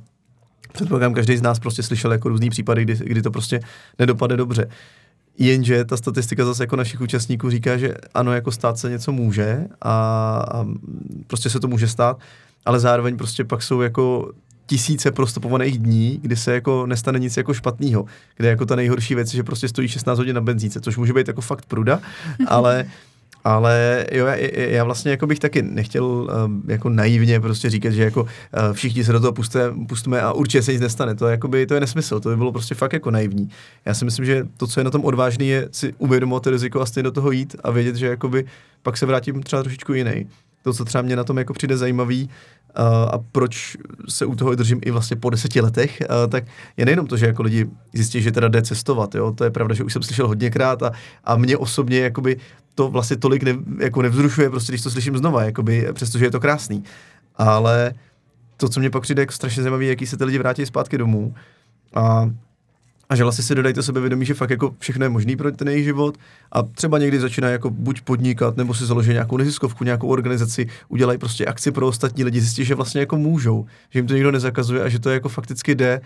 předpokládám, 0.72 1.14
každý 1.14 1.36
z 1.36 1.42
nás 1.42 1.58
prostě 1.58 1.82
slyšel 1.82 2.12
jako 2.12 2.28
různý 2.28 2.50
případy, 2.50 2.82
kdy, 2.82 2.96
kdy 3.04 3.22
to 3.22 3.30
prostě 3.30 3.60
nedopadne 3.98 4.36
dobře. 4.36 4.68
Jenže 5.38 5.84
ta 5.84 5.96
statistika 5.96 6.44
zase 6.44 6.62
jako 6.62 6.76
našich 6.76 7.00
účastníků 7.00 7.50
říká, 7.50 7.76
že 7.76 7.94
ano, 8.14 8.32
jako 8.32 8.52
stát 8.52 8.78
se 8.78 8.90
něco 8.90 9.12
může 9.12 9.66
a, 9.82 9.92
a 10.52 10.66
prostě 11.26 11.50
se 11.50 11.60
to 11.60 11.68
může 11.68 11.88
stát, 11.88 12.18
ale 12.64 12.80
zároveň 12.80 13.16
prostě 13.16 13.44
pak 13.44 13.62
jsou 13.62 13.80
jako 13.80 14.32
tisíce 14.66 15.10
prostopovaných 15.10 15.78
dní, 15.78 16.18
kdy 16.22 16.36
se 16.36 16.54
jako 16.54 16.86
nestane 16.86 17.18
nic 17.18 17.36
jako 17.36 17.54
špatného, 17.54 18.04
kde 18.36 18.48
jako 18.48 18.66
ta 18.66 18.76
nejhorší 18.76 19.14
věc 19.14 19.32
je, 19.32 19.36
že 19.36 19.42
prostě 19.42 19.68
stojí 19.68 19.88
16 19.88 20.18
hodin 20.18 20.34
na 20.34 20.40
benzínce, 20.40 20.80
což 20.80 20.96
může 20.96 21.12
být 21.12 21.28
jako 21.28 21.40
fakt 21.40 21.66
pruda, 21.66 22.00
ale 22.46 22.86
ale 23.46 24.06
jo, 24.12 24.26
já, 24.26 24.34
já 24.52 24.84
vlastně 24.84 25.10
jako 25.10 25.26
bych 25.26 25.38
taky 25.38 25.62
nechtěl 25.62 26.04
um, 26.04 26.62
jako 26.68 26.88
naivně 26.88 27.40
prostě 27.40 27.70
říkat, 27.70 27.90
že 27.90 28.02
jako 28.02 28.22
uh, 28.22 28.28
všichni 28.72 29.04
se 29.04 29.12
do 29.12 29.20
toho 29.20 29.32
puste, 29.32 29.72
pustíme 29.88 30.20
a 30.20 30.32
určitě 30.32 30.62
se 30.62 30.72
nic 30.72 30.80
nestane. 30.80 31.14
To, 31.14 31.28
jakoby, 31.28 31.66
to 31.66 31.74
je 31.74 31.80
nesmysl, 31.80 32.20
to 32.20 32.28
by 32.28 32.36
bylo 32.36 32.52
prostě 32.52 32.74
fakt 32.74 32.92
jako 32.92 33.10
naivní. 33.10 33.48
Já 33.84 33.94
si 33.94 34.04
myslím, 34.04 34.24
že 34.24 34.46
to, 34.56 34.66
co 34.66 34.80
je 34.80 34.84
na 34.84 34.90
tom 34.90 35.04
odvážný, 35.04 35.48
je 35.48 35.68
si 35.72 35.94
uvědomovat 35.98 36.42
to 36.42 36.50
riziko 36.50 36.80
a 36.80 36.86
stejně 36.86 37.02
do 37.02 37.12
toho 37.12 37.30
jít 37.30 37.56
a 37.64 37.70
vědět, 37.70 37.96
že 37.96 38.06
jakoby 38.06 38.44
pak 38.82 38.96
se 38.96 39.06
vrátím 39.06 39.42
třeba 39.42 39.62
trošičku 39.62 39.92
jiný. 39.92 40.26
To, 40.62 40.72
co 40.72 40.84
třeba 40.84 41.02
mě 41.02 41.16
na 41.16 41.24
tom 41.24 41.38
jako 41.38 41.52
přijde 41.52 41.76
zajímavý, 41.76 42.30
a 43.12 43.18
proč 43.32 43.76
se 44.08 44.26
u 44.26 44.34
toho 44.34 44.54
držím 44.54 44.80
i 44.84 44.90
vlastně 44.90 45.16
po 45.16 45.30
deseti 45.30 45.60
letech, 45.60 46.02
tak 46.28 46.44
je 46.76 46.84
nejenom 46.84 47.06
to, 47.06 47.16
že 47.16 47.26
jako 47.26 47.42
lidi 47.42 47.66
zjistí, 47.92 48.22
že 48.22 48.32
teda 48.32 48.48
jde 48.48 48.62
cestovat, 48.62 49.14
jo? 49.14 49.32
to 49.32 49.44
je 49.44 49.50
pravda, 49.50 49.74
že 49.74 49.84
už 49.84 49.92
jsem 49.92 50.02
slyšel 50.02 50.28
hodněkrát 50.28 50.82
a, 50.82 50.92
a 51.24 51.36
mě 51.36 51.56
osobně 51.56 51.98
jakoby 51.98 52.36
to 52.74 52.88
vlastně 52.88 53.16
tolik 53.16 53.42
ne, 53.42 53.54
jako 53.78 54.02
nevzrušuje, 54.02 54.50
prostě 54.50 54.72
když 54.72 54.82
to 54.82 54.90
slyším 54.90 55.16
znova, 55.16 55.42
jakoby, 55.42 55.88
přestože 55.92 56.24
je 56.24 56.30
to 56.30 56.40
krásný. 56.40 56.84
Ale 57.36 57.94
to, 58.56 58.68
co 58.68 58.80
mě 58.80 58.90
pak 58.90 59.02
přijde 59.02 59.22
jako 59.22 59.32
strašně 59.32 59.62
zajímavé, 59.62 59.84
jaký 59.84 60.06
se 60.06 60.16
ty 60.16 60.24
lidi 60.24 60.38
vrátí 60.38 60.66
zpátky 60.66 60.98
domů 60.98 61.34
a 61.94 62.30
a 63.08 63.16
že 63.16 63.22
vlastně 63.22 63.44
si 63.44 63.72
to 63.74 63.82
sebevědomí, 63.82 64.26
že 64.26 64.34
fakt 64.34 64.50
jako 64.50 64.74
všechno 64.78 65.04
je 65.04 65.08
možný 65.08 65.36
pro 65.36 65.52
ten 65.52 65.68
jejich 65.68 65.84
život. 65.84 66.18
A 66.52 66.62
třeba 66.62 66.98
někdy 66.98 67.20
začínají 67.20 67.52
jako 67.52 67.70
buď 67.70 68.00
podnikat, 68.00 68.56
nebo 68.56 68.74
si 68.74 68.86
založí 68.86 69.12
nějakou 69.12 69.36
neziskovku, 69.36 69.84
nějakou 69.84 70.08
organizaci, 70.08 70.68
udělají 70.88 71.18
prostě 71.18 71.46
akci 71.46 71.72
pro 71.72 71.86
ostatní 71.86 72.24
lidi, 72.24 72.40
zjistí, 72.40 72.64
že 72.64 72.74
vlastně 72.74 73.00
jako 73.00 73.16
můžou, 73.16 73.66
že 73.90 73.98
jim 73.98 74.06
to 74.06 74.14
nikdo 74.14 74.30
nezakazuje 74.30 74.82
a 74.82 74.88
že 74.88 74.98
to 74.98 75.10
jako 75.10 75.28
fakticky 75.28 75.74
jde. 75.74 76.00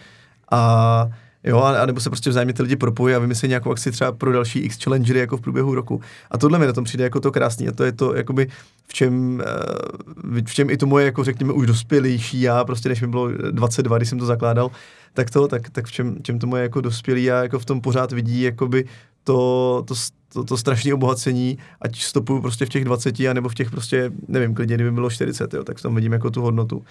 A 0.51 1.09
Jo, 1.45 1.59
a, 1.59 1.83
a 1.83 1.87
nebo 1.87 2.01
se 2.01 2.11
prostě 2.11 2.31
vzájemně 2.31 2.55
ty 2.55 2.63
lidi 2.63 2.77
propojí 2.77 3.15
a 3.15 3.19
vymyslí 3.19 3.49
nějakou 3.49 3.71
akci 3.71 3.91
třeba 3.91 4.13
pro 4.13 4.33
další 4.33 4.59
X 4.59 4.85
challengery 4.85 5.21
jako 5.21 5.37
v 5.37 5.41
průběhu 5.41 5.75
roku. 5.75 6.01
A 6.31 6.39
tohle 6.39 6.59
mi 6.59 6.67
na 6.67 6.73
tom 6.73 6.85
přijde 6.85 7.05
jako 7.05 7.21
to 7.21 7.33
krásný 7.33 7.69
a 7.69 7.73
to 7.73 7.85
je 7.85 7.93
to, 7.93 8.15
jakoby, 8.15 8.49
v 8.87 8.93
čem, 8.93 9.43
eh, 9.47 10.43
v 10.43 10.55
čem 10.55 10.71
i 10.71 10.77
to 10.77 10.87
moje, 10.87 11.05
jako 11.05 11.25
řekněme, 11.25 11.53
už 11.53 11.67
dospělejší 11.67 12.41
já, 12.41 12.65
prostě 12.65 12.89
než 12.89 13.01
mi 13.01 13.07
bylo 13.07 13.29
22, 13.29 13.97
když 13.97 14.09
jsem 14.09 14.19
to 14.19 14.27
zakládal, 14.27 14.71
tak 15.15 15.31
to, 15.31 15.49
tak, 15.49 15.71
tak 15.71 15.87
v 15.87 15.93
čem, 15.93 16.17
čem 16.23 16.39
to 16.39 16.47
moje 16.47 16.63
jako 16.63 16.81
dospělý 16.81 17.31
a 17.31 17.43
jako 17.43 17.59
v 17.59 17.65
tom 17.65 17.81
pořád 17.81 18.13
vidí 18.13 18.43
jakoby 18.43 18.85
to, 19.25 19.85
to, 19.87 19.95
to, 20.33 20.45
to 20.45 20.57
strašné 20.57 20.95
obohacení, 20.95 21.59
ať 21.81 22.03
stopuju 22.03 22.41
prostě 22.41 22.67
v 22.67 22.69
těch 22.69 22.85
20, 22.85 23.21
anebo 23.21 23.49
v 23.49 23.55
těch 23.55 23.71
prostě, 23.71 24.13
nevím, 24.29 24.55
klidně, 24.55 24.75
kdyby 24.75 24.91
bylo 24.91 25.11
40, 25.11 25.55
jo, 25.55 25.65
tak 25.65 25.79
v 25.79 25.83
tom 25.83 25.95
vidím 25.95 26.13
jako 26.13 26.31
tu 26.31 26.43
hodnotu. 26.43 26.85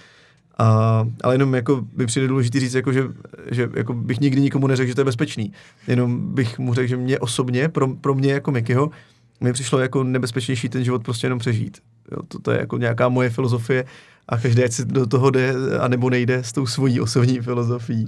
A, 0.59 1.07
ale 1.23 1.33
jenom 1.33 1.55
jako 1.55 1.85
by 1.95 2.05
přijde 2.05 2.27
důležité 2.27 2.59
říct, 2.59 2.73
jako, 2.73 2.93
že, 2.93 3.03
že 3.51 3.69
jako 3.75 3.93
bych 3.93 4.19
nikdy 4.19 4.41
nikomu 4.41 4.67
neřekl, 4.67 4.87
že 4.87 4.95
to 4.95 5.01
je 5.01 5.05
bezpečný. 5.05 5.53
Jenom 5.87 6.33
bych 6.33 6.59
mu 6.59 6.73
řekl, 6.73 6.87
že 6.87 6.97
mě 6.97 7.19
osobně, 7.19 7.69
pro, 7.69 7.87
pro 7.87 8.15
mě 8.15 8.33
jako 8.33 8.51
Mikyho, 8.51 8.91
mi 9.41 9.53
přišlo 9.53 9.79
jako 9.79 10.03
nebezpečnější 10.03 10.69
ten 10.69 10.83
život 10.83 11.03
prostě 11.03 11.25
jenom 11.25 11.39
přežít. 11.39 11.77
Jo, 12.11 12.17
to, 12.27 12.39
to 12.39 12.51
je 12.51 12.59
jako 12.59 12.77
nějaká 12.77 13.09
moje 13.09 13.29
filozofie 13.29 13.85
a 14.27 14.37
každý 14.37 14.61
si 14.69 14.85
do 14.85 15.05
toho 15.05 15.31
jde, 15.31 15.53
anebo 15.79 16.09
nejde 16.09 16.43
s 16.43 16.51
tou 16.51 16.65
svojí 16.65 17.01
osobní 17.01 17.39
filozofií. 17.39 18.07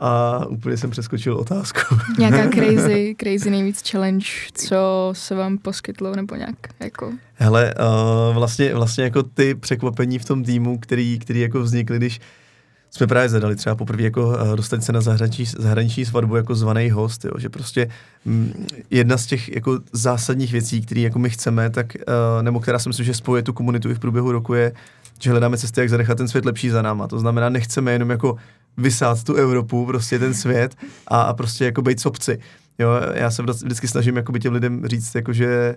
A 0.00 0.40
úplně 0.46 0.76
jsem 0.76 0.90
přeskočil 0.90 1.36
otázku. 1.36 1.80
Nějaká 2.18 2.48
crazy, 2.54 3.14
crazy 3.18 3.50
nejvíc 3.50 3.90
challenge, 3.90 4.26
co 4.54 5.10
se 5.12 5.34
vám 5.34 5.58
poskytlo, 5.58 6.16
nebo 6.16 6.34
nějak 6.34 6.56
jako... 6.80 7.12
Hele, 7.34 7.74
uh, 7.74 8.34
vlastně, 8.34 8.74
vlastně 8.74 9.04
jako 9.04 9.22
ty 9.22 9.54
překvapení 9.54 10.18
v 10.18 10.24
tom 10.24 10.44
týmu, 10.44 10.78
který, 10.78 11.18
který 11.18 11.40
jako 11.40 11.60
vznikly, 11.60 11.96
když 11.96 12.20
jsme 12.90 13.06
právě 13.06 13.28
zadali 13.28 13.56
třeba 13.56 13.74
poprvé 13.74 14.02
jako 14.02 14.28
uh, 14.28 14.56
dostat 14.56 14.84
se 14.84 14.92
na 14.92 15.00
zahraniční, 15.00 15.44
zahraniční 15.44 16.04
svatbu 16.04 16.36
jako 16.36 16.54
zvaný 16.54 16.90
host, 16.90 17.24
jo, 17.24 17.30
že 17.38 17.48
prostě 17.48 17.88
m, 18.26 18.32
mm, 18.32 18.66
jedna 18.90 19.16
z 19.16 19.26
těch 19.26 19.54
jako 19.54 19.78
zásadních 19.92 20.52
věcí, 20.52 20.82
které 20.82 21.00
jako 21.00 21.18
my 21.18 21.30
chceme, 21.30 21.70
tak, 21.70 21.86
uh, 21.94 22.42
nebo 22.42 22.60
která 22.60 22.78
si 22.78 22.88
myslím, 22.88 23.06
že 23.06 23.14
spoje 23.14 23.42
tu 23.42 23.52
komunitu 23.52 23.90
i 23.90 23.94
v 23.94 23.98
průběhu 23.98 24.32
roku 24.32 24.54
je, 24.54 24.72
že 25.20 25.30
hledáme 25.30 25.58
cesty, 25.58 25.80
jak 25.80 25.90
zanechat 25.90 26.18
ten 26.18 26.28
svět 26.28 26.44
lepší 26.44 26.70
za 26.70 26.82
náma. 26.82 27.08
To 27.08 27.18
znamená, 27.18 27.48
nechceme 27.48 27.92
jenom 27.92 28.10
jako 28.10 28.36
vysát 28.78 29.24
tu 29.24 29.34
Evropu, 29.34 29.86
prostě 29.86 30.18
ten 30.18 30.34
svět 30.34 30.76
a, 31.06 31.22
a 31.22 31.32
prostě 31.32 31.64
jako 31.64 31.82
být 31.82 32.00
sobci. 32.00 32.38
Jo, 32.78 32.90
já 33.14 33.30
se 33.30 33.42
vždycky 33.42 33.88
snažím 33.88 34.16
jako 34.16 34.38
těm 34.38 34.52
lidem 34.52 34.86
říct, 34.86 35.14
jako 35.14 35.32
že, 35.32 35.76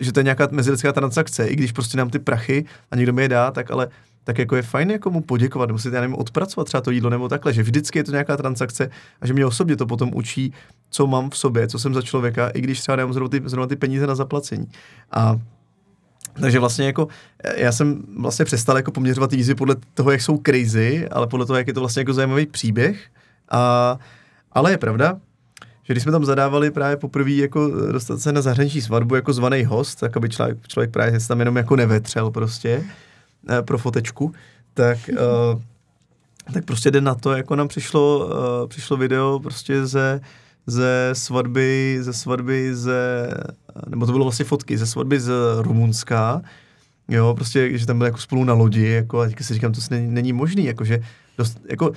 že 0.00 0.12
to 0.12 0.20
je 0.20 0.24
nějaká 0.24 0.48
mezilidská 0.50 0.92
transakce, 0.92 1.46
i 1.46 1.56
když 1.56 1.72
prostě 1.72 1.98
nám 1.98 2.10
ty 2.10 2.18
prachy 2.18 2.64
a 2.90 2.96
někdo 2.96 3.12
mi 3.12 3.22
je 3.22 3.28
dá, 3.28 3.50
tak 3.50 3.70
ale 3.70 3.88
tak 4.24 4.38
jako 4.38 4.56
je 4.56 4.62
fajn 4.62 4.90
jako 4.90 5.10
mu 5.10 5.20
poděkovat, 5.20 5.70
si 5.76 5.88
já 5.88 6.00
nevím, 6.00 6.16
odpracovat 6.16 6.64
třeba 6.64 6.80
to 6.80 6.90
jídlo 6.90 7.10
nebo 7.10 7.28
takhle, 7.28 7.52
že 7.52 7.62
vždycky 7.62 7.98
je 7.98 8.04
to 8.04 8.10
nějaká 8.10 8.36
transakce 8.36 8.90
a 9.20 9.26
že 9.26 9.32
mě 9.32 9.46
osobně 9.46 9.76
to 9.76 9.86
potom 9.86 10.10
učí, 10.14 10.52
co 10.90 11.06
mám 11.06 11.30
v 11.30 11.38
sobě, 11.38 11.68
co 11.68 11.78
jsem 11.78 11.94
za 11.94 12.02
člověka, 12.02 12.48
i 12.48 12.60
když 12.60 12.80
třeba 12.80 12.96
nemám 12.96 13.12
zrovna 13.12 13.28
ty, 13.28 13.42
zrovna 13.44 13.66
ty 13.66 13.76
peníze 13.76 14.06
na 14.06 14.14
zaplacení. 14.14 14.66
A 15.10 15.36
takže 16.40 16.58
vlastně 16.58 16.86
jako, 16.86 17.08
eh, 17.44 17.62
já 17.62 17.72
jsem 17.72 18.02
vlastně 18.18 18.44
přestal 18.44 18.76
jako 18.76 18.92
poměřovat 18.92 19.32
výzvy 19.32 19.54
podle 19.54 19.76
toho, 19.94 20.10
jak 20.10 20.22
jsou 20.22 20.40
crazy, 20.46 21.08
ale 21.08 21.26
podle 21.26 21.46
toho, 21.46 21.56
jak 21.56 21.66
je 21.66 21.74
to 21.74 21.80
vlastně 21.80 22.00
jako 22.00 22.12
zajímavý 22.12 22.46
příběh. 22.46 23.06
A, 23.50 23.98
ale 24.52 24.70
je 24.70 24.78
pravda, 24.78 25.20
že 25.82 25.94
když 25.94 26.02
jsme 26.02 26.12
tam 26.12 26.24
zadávali 26.24 26.70
právě 26.70 26.96
poprvé 26.96 27.30
jako 27.30 27.68
dostat 27.92 28.20
se 28.20 28.32
na 28.32 28.42
zahraniční 28.42 28.80
svatbu 28.80 29.14
jako 29.14 29.32
zvaný 29.32 29.64
host, 29.64 30.00
tak 30.00 30.16
aby 30.16 30.28
člověk, 30.28 30.68
člověk 30.68 30.90
právě 30.90 31.20
se 31.20 31.28
tam 31.28 31.38
jenom 31.38 31.56
jako 31.56 31.76
nevetřel 31.76 32.30
prostě 32.30 32.84
eh, 33.50 33.62
pro 33.62 33.78
fotečku, 33.78 34.32
tak, 34.74 34.98
uh, 35.12 35.60
tak 36.54 36.64
prostě 36.64 36.90
den 36.90 37.04
na 37.04 37.14
to 37.14 37.32
jako 37.32 37.56
nám 37.56 37.68
přišlo, 37.68 38.26
uh, 38.26 38.68
přišlo 38.68 38.96
video 38.96 39.40
prostě 39.40 39.86
ze 39.86 40.20
ze 40.68 41.10
svatby, 41.12 41.98
ze 42.00 42.12
svatby 42.12 42.76
ze, 42.76 43.28
nebo 43.88 44.06
to 44.06 44.12
bylo 44.12 44.24
vlastně 44.24 44.44
fotky, 44.44 44.78
ze 44.78 44.86
svatby 44.86 45.20
z 45.20 45.32
Rumunska, 45.58 46.42
jo, 47.08 47.34
prostě, 47.34 47.78
že 47.78 47.86
tam 47.86 47.98
byli 47.98 48.08
jako 48.08 48.18
spolu 48.18 48.44
na 48.44 48.54
lodi, 48.54 48.88
jako, 48.88 49.20
a 49.20 49.26
teďka 49.26 49.44
si 49.44 49.54
říkám, 49.54 49.72
to 49.72 49.80
není, 49.90 50.10
není 50.10 50.32
možný, 50.32 50.64
jako, 50.64 50.84
že 50.84 51.00
dost, 51.38 51.58
jako, 51.70 51.92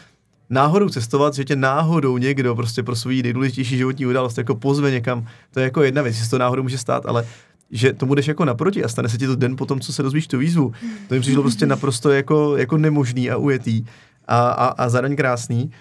náhodou 0.49 0.89
cestovat, 0.89 1.33
že 1.35 1.45
tě 1.45 1.55
náhodou 1.55 2.17
někdo 2.17 2.55
prostě 2.55 2.83
pro 2.83 2.95
svůj 2.95 3.23
nejdůležitější 3.23 3.77
životní 3.77 4.05
událost 4.05 4.37
jako 4.37 4.55
pozve 4.55 4.91
někam, 4.91 5.27
to 5.51 5.59
je 5.59 5.63
jako 5.63 5.83
jedna 5.83 6.01
věc, 6.01 6.15
že 6.15 6.23
se 6.23 6.29
to 6.29 6.37
náhodou 6.37 6.63
může 6.63 6.77
stát, 6.77 7.05
ale 7.05 7.25
že 7.71 7.93
tomu 7.93 8.15
jdeš 8.15 8.27
jako 8.27 8.45
naproti 8.45 8.83
a 8.83 8.87
stane 8.87 9.09
se 9.09 9.17
ti 9.17 9.27
to 9.27 9.35
den 9.35 9.55
potom, 9.55 9.79
co 9.79 9.93
se 9.93 10.03
dozvíš 10.03 10.27
tu 10.27 10.37
výzvu. 10.37 10.73
To 11.07 11.15
mi 11.15 11.21
přišlo 11.21 11.41
prostě 11.41 11.65
naprosto 11.65 12.11
jako, 12.11 12.57
jako 12.57 12.77
nemožný 12.77 13.29
a 13.29 13.37
ujetý 13.37 13.83
a, 14.27 14.49
a, 14.49 14.67
a 14.67 14.89
zároveň 14.89 15.15
krásný. 15.15 15.71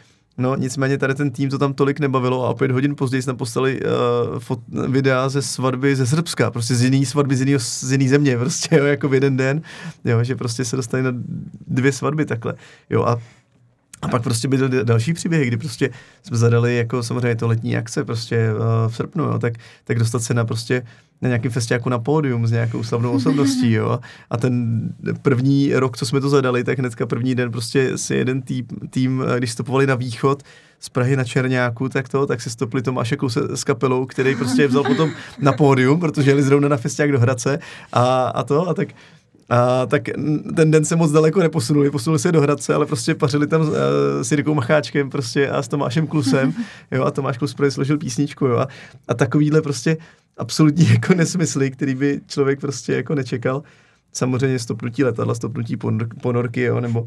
No, 0.40 0.56
nicméně 0.56 0.99
tady 0.99 1.14
ten 1.14 1.30
tým 1.30 1.50
to 1.50 1.59
tam 1.59 1.75
tolik 1.75 2.00
nebavilo 2.00 2.47
a 2.47 2.50
opět 2.50 2.70
hodin 2.70 2.97
později 2.97 3.23
jsme 3.23 3.35
poslali 3.35 3.80
uh, 3.80 4.38
fot, 4.38 4.61
videa 4.88 5.28
ze 5.28 5.42
svatby 5.42 5.97
ze 5.97 6.06
Srbska, 6.06 6.50
prostě 6.50 6.75
z 6.75 6.82
jiný 6.82 7.06
svatby 7.06 7.37
z, 7.37 7.40
jiný, 7.40 7.54
z 7.59 7.92
jiný 7.92 8.09
země, 8.09 8.37
prostě 8.38 8.76
jo, 8.76 8.85
jako 8.85 9.09
v 9.09 9.14
jeden 9.14 9.37
den, 9.37 9.62
jo, 10.04 10.25
že 10.25 10.37
prostě 10.37 10.64
se 10.64 10.76
dostali 10.76 11.02
na 11.02 11.11
dvě 11.66 11.92
svatby 11.92 12.25
takhle, 12.25 12.54
jo, 12.90 13.04
a 13.04 13.18
a 14.02 14.09
pak 14.09 14.23
prostě 14.23 14.49
byly 14.49 14.85
další 14.85 15.12
příběhy, 15.12 15.47
kdy 15.47 15.57
prostě 15.57 15.90
jsme 16.23 16.37
zadali 16.37 16.76
jako 16.76 17.02
samozřejmě 17.02 17.37
to 17.37 17.49
letní 17.49 17.76
akce 17.76 18.04
prostě 18.04 18.52
uh, 18.52 18.90
v 18.90 18.97
srpnu, 18.97 19.25
jo, 19.25 19.38
tak, 19.38 19.52
tak 19.85 19.99
dostat 19.99 20.23
se 20.23 20.35
na 20.35 20.45
prostě 20.45 20.83
na 21.23 21.28
nějakém 21.28 21.50
festiáku 21.52 21.88
na 21.88 21.99
pódium 21.99 22.47
s 22.47 22.50
nějakou 22.50 22.83
slavnou 22.83 23.12
osobností, 23.12 23.73
jo. 23.73 24.00
A 24.30 24.37
ten 24.37 24.80
první 25.23 25.75
rok, 25.75 25.97
co 25.97 26.07
jsme 26.07 26.21
to 26.21 26.28
zadali, 26.28 26.64
tak 26.64 26.78
hnedka 26.78 27.07
první 27.07 27.35
den 27.35 27.50
prostě 27.50 27.99
si 27.99 28.14
jeden 28.14 28.42
tým, 28.42 28.66
tým 28.90 29.25
když 29.38 29.50
stopovali 29.50 29.87
na 29.87 29.95
východ, 29.95 30.42
z 30.80 30.88
Prahy 30.88 31.16
na 31.16 31.25
Černáku, 31.25 31.88
tak 31.88 32.09
to, 32.09 32.26
tak 32.26 32.40
si 32.40 32.50
stopli 32.50 32.83
Tomáše 32.83 33.16
Kluse 33.16 33.40
s 33.54 33.64
kapelou, 33.64 34.07
který 34.07 34.37
prostě 34.37 34.69
vzal 34.69 34.85
potom 34.85 35.11
na 35.38 35.52
pódium, 35.52 36.00
protože 36.00 36.30
jeli 36.30 36.42
zrovna 36.42 36.69
na 36.69 36.76
festiák 36.76 37.12
do 37.12 37.21
Hradce 37.21 37.59
a, 37.92 38.28
a 38.28 38.42
to, 38.42 38.69
a 38.69 38.75
tak 38.75 38.88
A 39.50 39.87
tak 39.87 40.02
ten 40.57 40.71
den 40.71 40.85
se 40.85 40.97
moc 40.97 41.12
daleko 41.12 41.40
neposunuli, 41.40 41.90
posunuli 41.90 42.19
se 42.19 42.33
do 42.33 42.40
Hradce, 42.40 42.75
ale 42.75 42.87
prostě 42.87 43.14
pařili 43.14 43.47
tam 43.47 43.61
uh, 43.61 43.69
s 44.23 44.33
Jirkou 44.33 44.54
Macháčkem 44.54 45.11
prostě 45.11 45.49
a 45.50 45.62
s 45.62 45.69
Tomášem 45.69 46.07
Klusem, 46.07 46.54
jo, 46.90 47.04
a 47.04 47.11
Tomáš 47.11 47.38
Klus 47.38 47.54
prostě 47.54 47.71
složil 47.71 47.99
písničku, 47.99 48.47
jo, 48.47 48.57
a, 48.57 48.69
a 49.09 49.14
takovýhle 49.14 49.62
prostě 49.62 49.97
absolutní 50.37 50.88
jako 50.90 51.14
nesmysly, 51.14 51.71
který 51.71 51.95
by 51.95 52.21
člověk 52.26 52.61
prostě 52.61 52.92
jako 52.92 53.14
nečekal. 53.14 53.62
Samozřejmě 54.12 54.59
stopnutí 54.59 55.04
letadla, 55.04 55.35
stopnutí 55.35 55.76
ponor, 55.76 56.09
ponorky, 56.23 56.62
jo, 56.62 56.80
nebo 56.80 57.04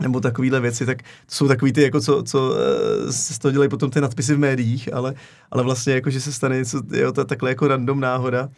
nebo 0.00 0.20
takovéhle 0.20 0.60
věci, 0.60 0.86
tak 0.86 1.02
to 1.02 1.34
jsou 1.34 1.48
takový 1.48 1.72
ty, 1.72 1.82
jako 1.82 2.00
co, 2.00 2.22
co 2.22 2.54
eh, 2.56 3.12
z 3.12 3.38
toho 3.38 3.52
dělají 3.52 3.70
potom 3.70 3.90
ty 3.90 4.00
nadpisy 4.00 4.34
v 4.34 4.38
médiích, 4.38 4.94
ale, 4.94 5.14
ale 5.50 5.62
vlastně 5.62 5.94
jako, 5.94 6.10
že 6.10 6.20
se 6.20 6.32
stane 6.32 6.56
něco, 6.56 6.82
jo, 6.92 7.12
to 7.12 7.24
takhle 7.24 7.50
jako 7.50 7.68
random 7.68 8.00
náhoda, 8.00 8.48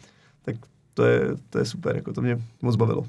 tak 0.45 0.55
to 0.95 1.05
je, 1.05 1.19
to 1.49 1.59
je 1.59 1.65
super, 1.65 1.95
jako 1.95 2.13
to 2.13 2.21
mě 2.21 2.41
moc 2.61 2.75
bavilo. 2.75 3.07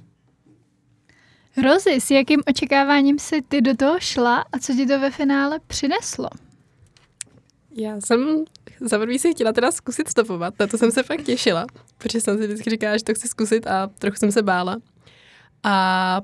Rozi, 1.62 2.00
s 2.00 2.10
jakým 2.10 2.42
očekáváním 2.48 3.18
si 3.18 3.42
ty 3.42 3.60
do 3.60 3.76
toho 3.76 4.00
šla 4.00 4.44
a 4.52 4.58
co 4.58 4.72
ti 4.72 4.86
to 4.86 5.00
ve 5.00 5.10
finále 5.10 5.60
přineslo? 5.66 6.28
Já 7.76 8.00
jsem 8.00 8.44
za 8.80 8.98
prvý 8.98 9.18
si 9.18 9.32
chtěla 9.32 9.52
teda 9.52 9.72
zkusit 9.72 10.08
stopovat, 10.08 10.54
na 10.60 10.66
to 10.66 10.78
jsem 10.78 10.92
se 10.92 11.02
fakt 11.02 11.22
těšila, 11.22 11.66
protože 11.98 12.20
jsem 12.20 12.38
si 12.38 12.46
vždycky 12.46 12.70
říkala, 12.70 12.96
že 12.96 13.04
to 13.04 13.14
chci 13.14 13.28
zkusit 13.28 13.66
a 13.66 13.86
trochu 13.98 14.16
jsem 14.16 14.32
se 14.32 14.42
bála. 14.42 14.76
A 15.62 16.20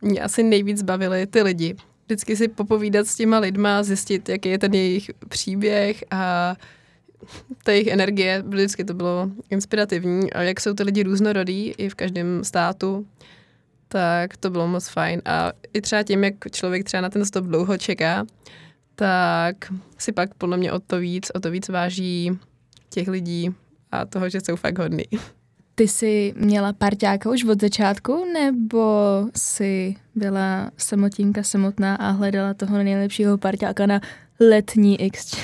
mě 0.00 0.20
asi 0.20 0.42
nejvíc 0.42 0.82
bavily 0.82 1.26
ty 1.26 1.42
lidi. 1.42 1.76
Vždycky 2.06 2.36
si 2.36 2.48
popovídat 2.48 3.06
s 3.06 3.14
těma 3.14 3.38
lidma, 3.38 3.82
zjistit, 3.82 4.28
jaký 4.28 4.48
je 4.48 4.58
ten 4.58 4.74
jejich 4.74 5.10
příběh 5.28 6.04
a 6.10 6.54
ta 7.64 7.72
jejich 7.72 7.86
energie, 7.86 8.42
vždycky 8.46 8.84
to 8.84 8.94
bylo 8.94 9.30
inspirativní 9.50 10.32
a 10.32 10.42
jak 10.42 10.60
jsou 10.60 10.74
ty 10.74 10.82
lidi 10.82 11.02
různorodí 11.02 11.74
i 11.78 11.88
v 11.88 11.94
každém 11.94 12.44
státu, 12.44 13.06
tak 13.88 14.36
to 14.36 14.50
bylo 14.50 14.68
moc 14.68 14.88
fajn. 14.88 15.22
A 15.24 15.52
i 15.72 15.80
třeba 15.80 16.02
tím, 16.02 16.24
jak 16.24 16.34
člověk 16.50 16.84
třeba 16.84 17.00
na 17.00 17.08
ten 17.08 17.24
stop 17.24 17.44
dlouho 17.44 17.78
čeká, 17.78 18.26
tak 18.94 19.56
si 19.98 20.12
pak 20.12 20.34
podle 20.34 20.56
mě 20.56 20.72
o 20.72 20.78
to 20.78 20.98
víc, 20.98 21.30
o 21.34 21.40
to 21.40 21.50
víc 21.50 21.68
váží 21.68 22.38
těch 22.90 23.08
lidí 23.08 23.54
a 23.92 24.04
toho, 24.04 24.28
že 24.28 24.40
jsou 24.40 24.56
fakt 24.56 24.78
hodný. 24.78 25.04
Ty 25.74 25.88
jsi 25.88 26.34
měla 26.36 26.72
parťáka 26.72 27.30
už 27.30 27.44
od 27.44 27.60
začátku, 27.60 28.24
nebo 28.34 29.24
jsi 29.36 29.96
byla 30.14 30.70
samotínka 30.76 31.42
samotná 31.42 31.96
a 31.96 32.10
hledala 32.10 32.54
toho 32.54 32.82
nejlepšího 32.82 33.38
parťáka 33.38 33.86
na 33.86 34.00
letní 34.40 35.00
X 35.00 35.36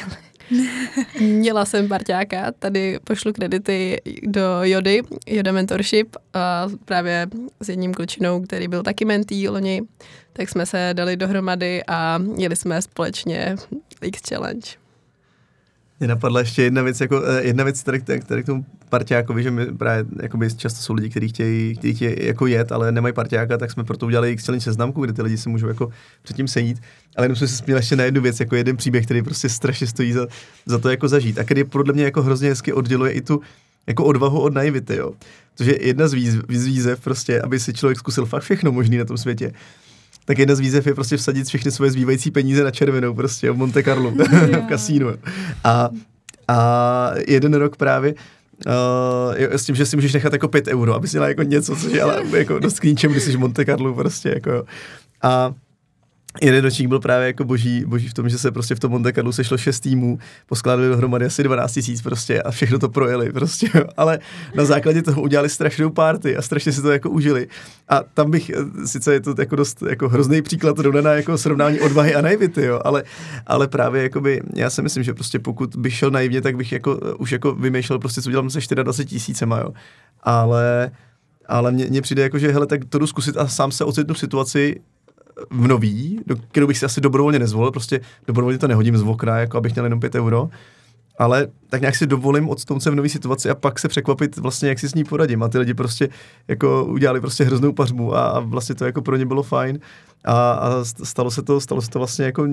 Měla 1.21 1.65
jsem 1.65 1.89
parťáka, 1.89 2.53
tady 2.53 2.99
pošlu 3.05 3.33
kredity 3.33 4.01
do 4.23 4.43
Jody, 4.63 5.03
Joda 5.27 5.53
Mentorship, 5.53 6.17
a 6.35 6.69
právě 6.85 7.27
s 7.61 7.69
jedním 7.69 7.95
klučinou, 7.95 8.41
který 8.41 8.69
byl 8.69 8.83
taky 8.83 9.05
mentý 9.05 9.49
loni, 9.49 9.83
tak 10.33 10.49
jsme 10.49 10.67
se 10.67 10.91
dali 10.93 11.17
dohromady 11.17 11.83
a 11.89 12.19
jeli 12.37 12.57
jsme 12.57 12.83
společně 12.83 13.57
X 14.03 14.21
Challenge. 14.29 14.80
Mě 16.01 16.09
napadla 16.09 16.41
ještě 16.41 16.63
jedna 16.63 16.83
věc, 16.83 17.01
jako, 17.01 17.23
eh, 17.25 17.43
jedna 17.43 17.65
věc 17.65 17.83
tady, 17.83 18.01
tady, 18.01 18.43
k 18.43 18.47
tomu 18.47 18.65
parťákovi, 18.89 19.43
že 19.43 19.51
my 19.51 19.67
právě 19.67 20.05
jakoby, 20.23 20.55
často 20.55 20.83
jsou 20.83 20.95
lidi, 20.95 21.11
kteří 21.11 21.29
chtějí, 21.29 21.75
chtějí, 21.75 21.95
chtějí 21.95 22.15
jako 22.19 22.47
jet, 22.47 22.73
ale 22.73 22.93
nemají 22.93 23.15
parťáka, 23.15 23.59
tak 23.59 23.71
jsme 23.71 23.85
proto 23.85 24.07
udělali 24.07 24.33
X 24.33 24.51
seznamku, 24.59 25.05
kde 25.05 25.13
ty 25.13 25.23
lidi 25.23 25.39
si 25.39 25.49
můžou 25.49 25.69
jako 25.69 25.91
předtím 26.23 26.49
sejít. 26.49 26.83
Ale 27.17 27.25
jenom 27.25 27.37
jsme 27.37 27.49
se 27.49 27.57
směli 27.57 27.79
ještě 27.79 27.97
na 27.97 28.05
jednu 28.05 28.21
věc, 28.21 28.41
jako 28.41 28.57
jeden 28.57 28.77
příběh, 28.77 29.05
který 29.05 29.23
prostě 29.23 29.49
strašně 29.49 29.87
stojí 29.87 30.13
za, 30.13 30.27
za 30.67 30.79
to 30.79 30.91
jako 30.91 31.09
zažít. 31.09 31.39
A 31.39 31.45
který 31.45 31.65
podle 31.65 31.93
mě 31.93 32.05
jako 32.05 32.23
hrozně 32.23 32.49
hezky 32.49 32.73
odděluje 32.73 33.13
i 33.13 33.21
tu 33.21 33.41
jako 33.87 34.05
odvahu 34.05 34.41
od 34.41 34.55
naivity, 34.55 34.97
jo. 34.97 35.13
Protože 35.57 35.77
jedna 35.81 36.09
z, 36.09 36.13
výz, 36.13 36.35
z 36.49 36.67
výzev 36.67 37.01
prostě, 37.01 37.41
aby 37.41 37.61
si 37.61 37.73
člověk 37.73 37.99
zkusil 37.99 38.27
fakt 38.27 38.43
všechno 38.43 38.73
možné 38.73 38.99
na 38.99 39.05
tom 39.05 39.19
světě, 39.19 39.53
tak 40.31 40.39
jedna 40.39 40.55
z 40.55 40.61
výzev 40.61 40.87
je 40.87 40.95
prostě 40.95 41.17
vsadit 41.17 41.47
všechny 41.47 41.71
svoje 41.71 41.91
zbývající 41.91 42.31
peníze 42.31 42.65
na 42.65 42.71
červenou 42.71 43.15
prostě 43.15 43.51
v 43.51 43.57
Monte 43.57 43.83
Carlo, 43.83 44.11
v 44.65 44.67
kasínu. 44.69 45.09
A, 45.65 45.91
a 46.49 47.11
jeden 47.29 47.55
rok 47.55 47.77
právě 47.77 48.15
Uh, 48.67 49.35
s 49.55 49.65
tím, 49.65 49.75
že 49.75 49.87
si 49.87 49.97
můžeš 49.97 50.13
nechat 50.13 50.33
jako 50.33 50.49
5 50.49 50.67
euro, 50.67 50.95
aby 50.95 51.09
si 51.09 51.17
měla 51.17 51.29
jako 51.29 51.43
něco, 51.43 51.77
což 51.77 51.93
je 51.93 52.03
ale 52.03 52.23
jako 52.37 52.59
dost 52.59 52.81
k 52.81 52.85
ničemu, 52.85 53.13
když 53.13 53.25
jsi 53.25 53.33
v 53.33 53.39
Monte 53.39 53.65
Carlo 53.65 53.95
prostě 53.95 54.29
jako 54.29 54.51
jo. 54.51 54.65
A 55.23 55.55
Jeden 56.43 56.65
ročník 56.65 56.89
byl 56.89 57.01
právě 57.01 57.27
jako 57.27 57.45
boží, 57.45 57.85
boží 57.85 58.09
v 58.09 58.15
tom, 58.15 58.29
že 58.29 58.39
se 58.39 58.51
prostě 58.51 58.75
v 58.75 58.81
tom 58.81 58.91
Monte 58.91 59.13
Carlo 59.13 59.33
sešlo 59.33 59.59
šest 59.59 59.81
týmů, 59.81 60.19
poskládali 60.47 60.89
dohromady 60.89 61.25
asi 61.25 61.43
12 61.43 61.73
tisíc 61.73 62.03
prostě 62.03 62.43
a 62.43 62.51
všechno 62.51 62.79
to 62.79 62.89
projeli 62.89 63.33
prostě, 63.33 63.69
ale 63.97 64.19
na 64.55 64.65
základě 64.65 65.03
toho 65.03 65.23
udělali 65.23 65.49
strašnou 65.49 65.91
party 65.91 66.37
a 66.37 66.43
strašně 66.43 66.73
si 66.73 66.83
to 66.83 66.93
jako 66.93 67.11
užili. 67.11 67.49
A 67.89 68.03
tam 68.15 68.31
bych, 68.31 68.51
eh, 68.51 68.87
sice 68.87 69.13
je 69.13 69.21
to 69.21 69.35
jako 69.39 69.57
dost 69.57 69.83
jako 69.89 70.09
hrozný 70.09 70.43
příklad 70.43 70.79
rovna 70.79 71.01
na 71.01 71.13
jako 71.13 71.39
srovnání 71.39 71.81
odvahy 71.81 72.15
a 72.15 72.21
naivity, 72.21 72.65
jo, 72.65 72.81
ale, 72.85 73.05
ale 73.47 73.69
právě 73.69 74.03
jakoby, 74.03 74.41
já 74.55 74.71
si 74.71 74.83
myslím, 74.83 75.03
že 75.03 75.15
prostě 75.15 75.39
pokud 75.39 75.77
bych 75.77 75.95
šel 75.95 76.11
naivně, 76.11 76.41
tak 76.41 76.57
bych 76.57 76.73
jako 76.73 77.01
eh, 77.03 77.15
už 77.15 77.33
jako 77.33 77.55
vymýšlel 77.55 77.99
prostě, 77.99 78.23
co 78.23 78.31
dělám 78.31 78.51
se 78.51 78.75
24 78.75 79.09
tisícema, 79.09 79.59
jo. 79.59 79.71
Ale 80.23 80.91
ale 81.51 81.73
mně, 81.73 82.03
přijde 82.03 82.23
jako, 82.23 82.39
že 82.39 82.53
hele, 82.53 82.67
tak 82.67 82.85
to 82.85 82.99
jdu 82.99 83.07
zkusit 83.07 83.37
a 83.37 83.49
sám 83.49 83.73
se 83.73 83.85
ocitnu 83.85 84.15
v 84.15 84.19
situaci, 84.19 84.81
v 85.51 85.67
nový, 85.67 86.21
do 86.27 86.37
kterou 86.37 86.67
bych 86.67 86.79
si 86.79 86.85
asi 86.87 87.01
dobrovolně 87.01 87.39
nezvolil, 87.39 87.71
prostě 87.71 88.01
dobrovolně 88.27 88.59
to 88.59 88.69
nehodím 88.69 88.97
z 88.97 89.03
okna, 89.03 89.39
jako 89.39 89.59
abych 89.59 89.75
měl 89.75 89.85
jenom 89.85 90.01
5 90.01 90.15
euro, 90.15 90.51
ale 91.21 91.47
tak 91.69 91.81
nějak 91.81 91.97
si 91.97 92.07
dovolím 92.07 92.49
odstout 92.49 92.83
se 92.83 92.91
v 92.91 92.95
nové 92.95 93.09
situaci 93.09 93.51
a 93.51 93.55
pak 93.55 93.79
se 93.79 93.89
překvapit 93.89 94.37
vlastně, 94.37 94.69
jak 94.69 94.79
si 94.79 94.89
s 94.89 94.95
ní 94.95 95.05
poradím. 95.05 95.43
A 95.43 95.49
ty 95.49 95.59
lidi 95.59 95.75
prostě 95.75 96.09
jako 96.49 96.85
udělali 96.85 97.21
prostě 97.21 97.45
hroznou 97.45 97.73
pařbu 97.73 98.17
a, 98.17 98.27
a 98.27 98.41
vlastně 98.41 98.75
to 98.75 98.85
jako 98.85 99.03
pro 99.03 99.17
ně 99.17 99.27
bylo 99.27 99.43
fajn. 99.43 99.79
A, 100.25 100.53
a 100.53 100.85
stalo 100.85 101.31
se 101.31 101.43
to, 101.43 101.61
stalo 101.61 101.83
se 101.83 101.91
to 101.91 101.99
vlastně 101.99 102.25
jako 102.25 102.47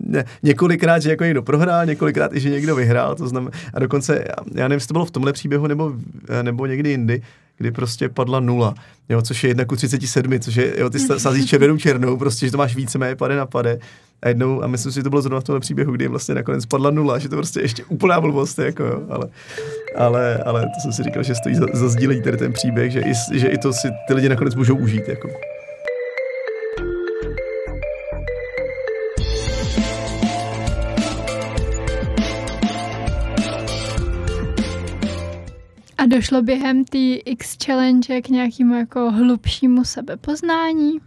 ne, 0.00 0.24
několikrát, 0.42 1.02
že 1.02 1.10
jako 1.10 1.24
někdo 1.24 1.42
prohrál, 1.42 1.86
několikrát 1.86 2.34
i, 2.34 2.40
že 2.40 2.50
někdo 2.50 2.76
vyhrál, 2.76 3.14
to 3.14 3.28
znamená, 3.28 3.56
a 3.74 3.78
dokonce, 3.78 4.24
já 4.54 4.68
nevím, 4.68 4.76
jestli 4.76 4.88
to 4.88 4.94
bylo 4.94 5.04
v 5.04 5.10
tomhle 5.10 5.32
příběhu 5.32 5.66
nebo, 5.66 5.92
nebo 6.42 6.66
někdy 6.66 6.90
jindy, 6.90 7.22
kdy 7.58 7.70
prostě 7.70 8.08
padla 8.08 8.40
nula, 8.40 8.74
jo, 9.08 9.22
což 9.22 9.44
je 9.44 9.50
1 9.50 9.64
ku 9.64 9.76
37, 9.76 10.40
což 10.40 10.54
je, 10.54 10.74
jo, 10.80 10.90
ty 10.90 10.98
sázíš 10.98 11.46
červenou 11.46 11.76
černou, 11.76 12.16
prostě, 12.16 12.46
že 12.46 12.52
to 12.52 12.58
máš 12.58 12.76
více 12.76 12.98
méně 12.98 13.16
pade 13.16 13.36
na 13.36 13.46
pade. 13.46 13.78
A 14.22 14.28
jednou, 14.28 14.62
a 14.64 14.66
myslím 14.66 14.92
si, 14.92 14.96
že 14.96 15.02
to 15.02 15.10
bylo 15.10 15.22
zrovna 15.22 15.40
v 15.40 15.44
tomhle 15.44 15.60
příběhu, 15.60 15.92
kdy 15.92 16.08
vlastně 16.08 16.34
nakonec 16.34 16.66
padla 16.66 16.90
nula, 16.90 17.18
že 17.18 17.28
to 17.28 17.36
prostě 17.36 17.60
ještě 17.60 17.84
úplná 17.84 18.20
blbost, 18.20 18.58
jako 18.58 18.84
jo, 18.84 19.02
ale, 19.10 19.28
ale, 19.96 20.36
ale 20.36 20.62
to 20.62 20.80
jsem 20.82 20.92
si 20.92 21.02
říkal, 21.02 21.22
že 21.22 21.34
stojí 21.34 21.54
za, 21.54 21.66
za 21.72 21.88
sdílení 21.88 22.22
tady 22.22 22.36
ten 22.36 22.52
příběh, 22.52 22.92
že 22.92 23.00
i, 23.00 23.38
že 23.38 23.48
i 23.48 23.58
to 23.58 23.72
si 23.72 23.88
ty 24.08 24.14
lidi 24.14 24.28
nakonec 24.28 24.54
můžou 24.54 24.76
užít, 24.76 25.08
jako. 25.08 25.28
A 36.04 36.06
došlo 36.06 36.42
během 36.42 36.84
té 36.84 37.14
X 37.14 37.56
challenge 37.66 38.22
k 38.22 38.28
nějakému 38.28 38.74
jako 38.74 39.10
hlubšímu 39.10 39.84
sebepoznání? 39.84 40.98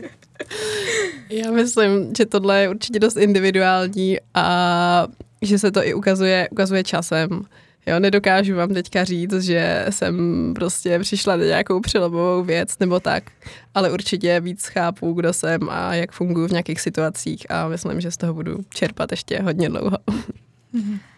Já 1.30 1.50
myslím, 1.50 2.12
že 2.18 2.26
tohle 2.26 2.60
je 2.60 2.68
určitě 2.68 2.98
dost 2.98 3.16
individuální 3.16 4.16
a 4.34 5.06
že 5.42 5.58
se 5.58 5.70
to 5.70 5.86
i 5.86 5.94
ukazuje, 5.94 6.48
ukazuje 6.52 6.84
časem. 6.84 7.28
Jo, 7.86 8.00
nedokážu 8.00 8.56
vám 8.56 8.74
teďka 8.74 9.04
říct, 9.04 9.40
že 9.40 9.86
jsem 9.90 10.14
prostě 10.54 10.98
přišla 10.98 11.36
na 11.36 11.44
nějakou 11.44 11.80
přelomovou 11.80 12.44
věc 12.44 12.78
nebo 12.78 13.00
tak, 13.00 13.24
ale 13.74 13.92
určitě 13.92 14.40
víc 14.40 14.66
chápu, 14.66 15.12
kdo 15.12 15.32
jsem 15.32 15.60
a 15.70 15.94
jak 15.94 16.12
funguji 16.12 16.48
v 16.48 16.52
nějakých 16.52 16.80
situacích 16.80 17.50
a 17.50 17.68
myslím, 17.68 18.00
že 18.00 18.10
z 18.10 18.16
toho 18.16 18.34
budu 18.34 18.58
čerpat 18.74 19.10
ještě 19.10 19.42
hodně 19.42 19.68
dlouho. 19.68 19.98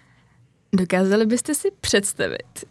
Dokázali 0.77 1.27
byste 1.27 1.55
si 1.55 1.69
představit, 1.81 2.65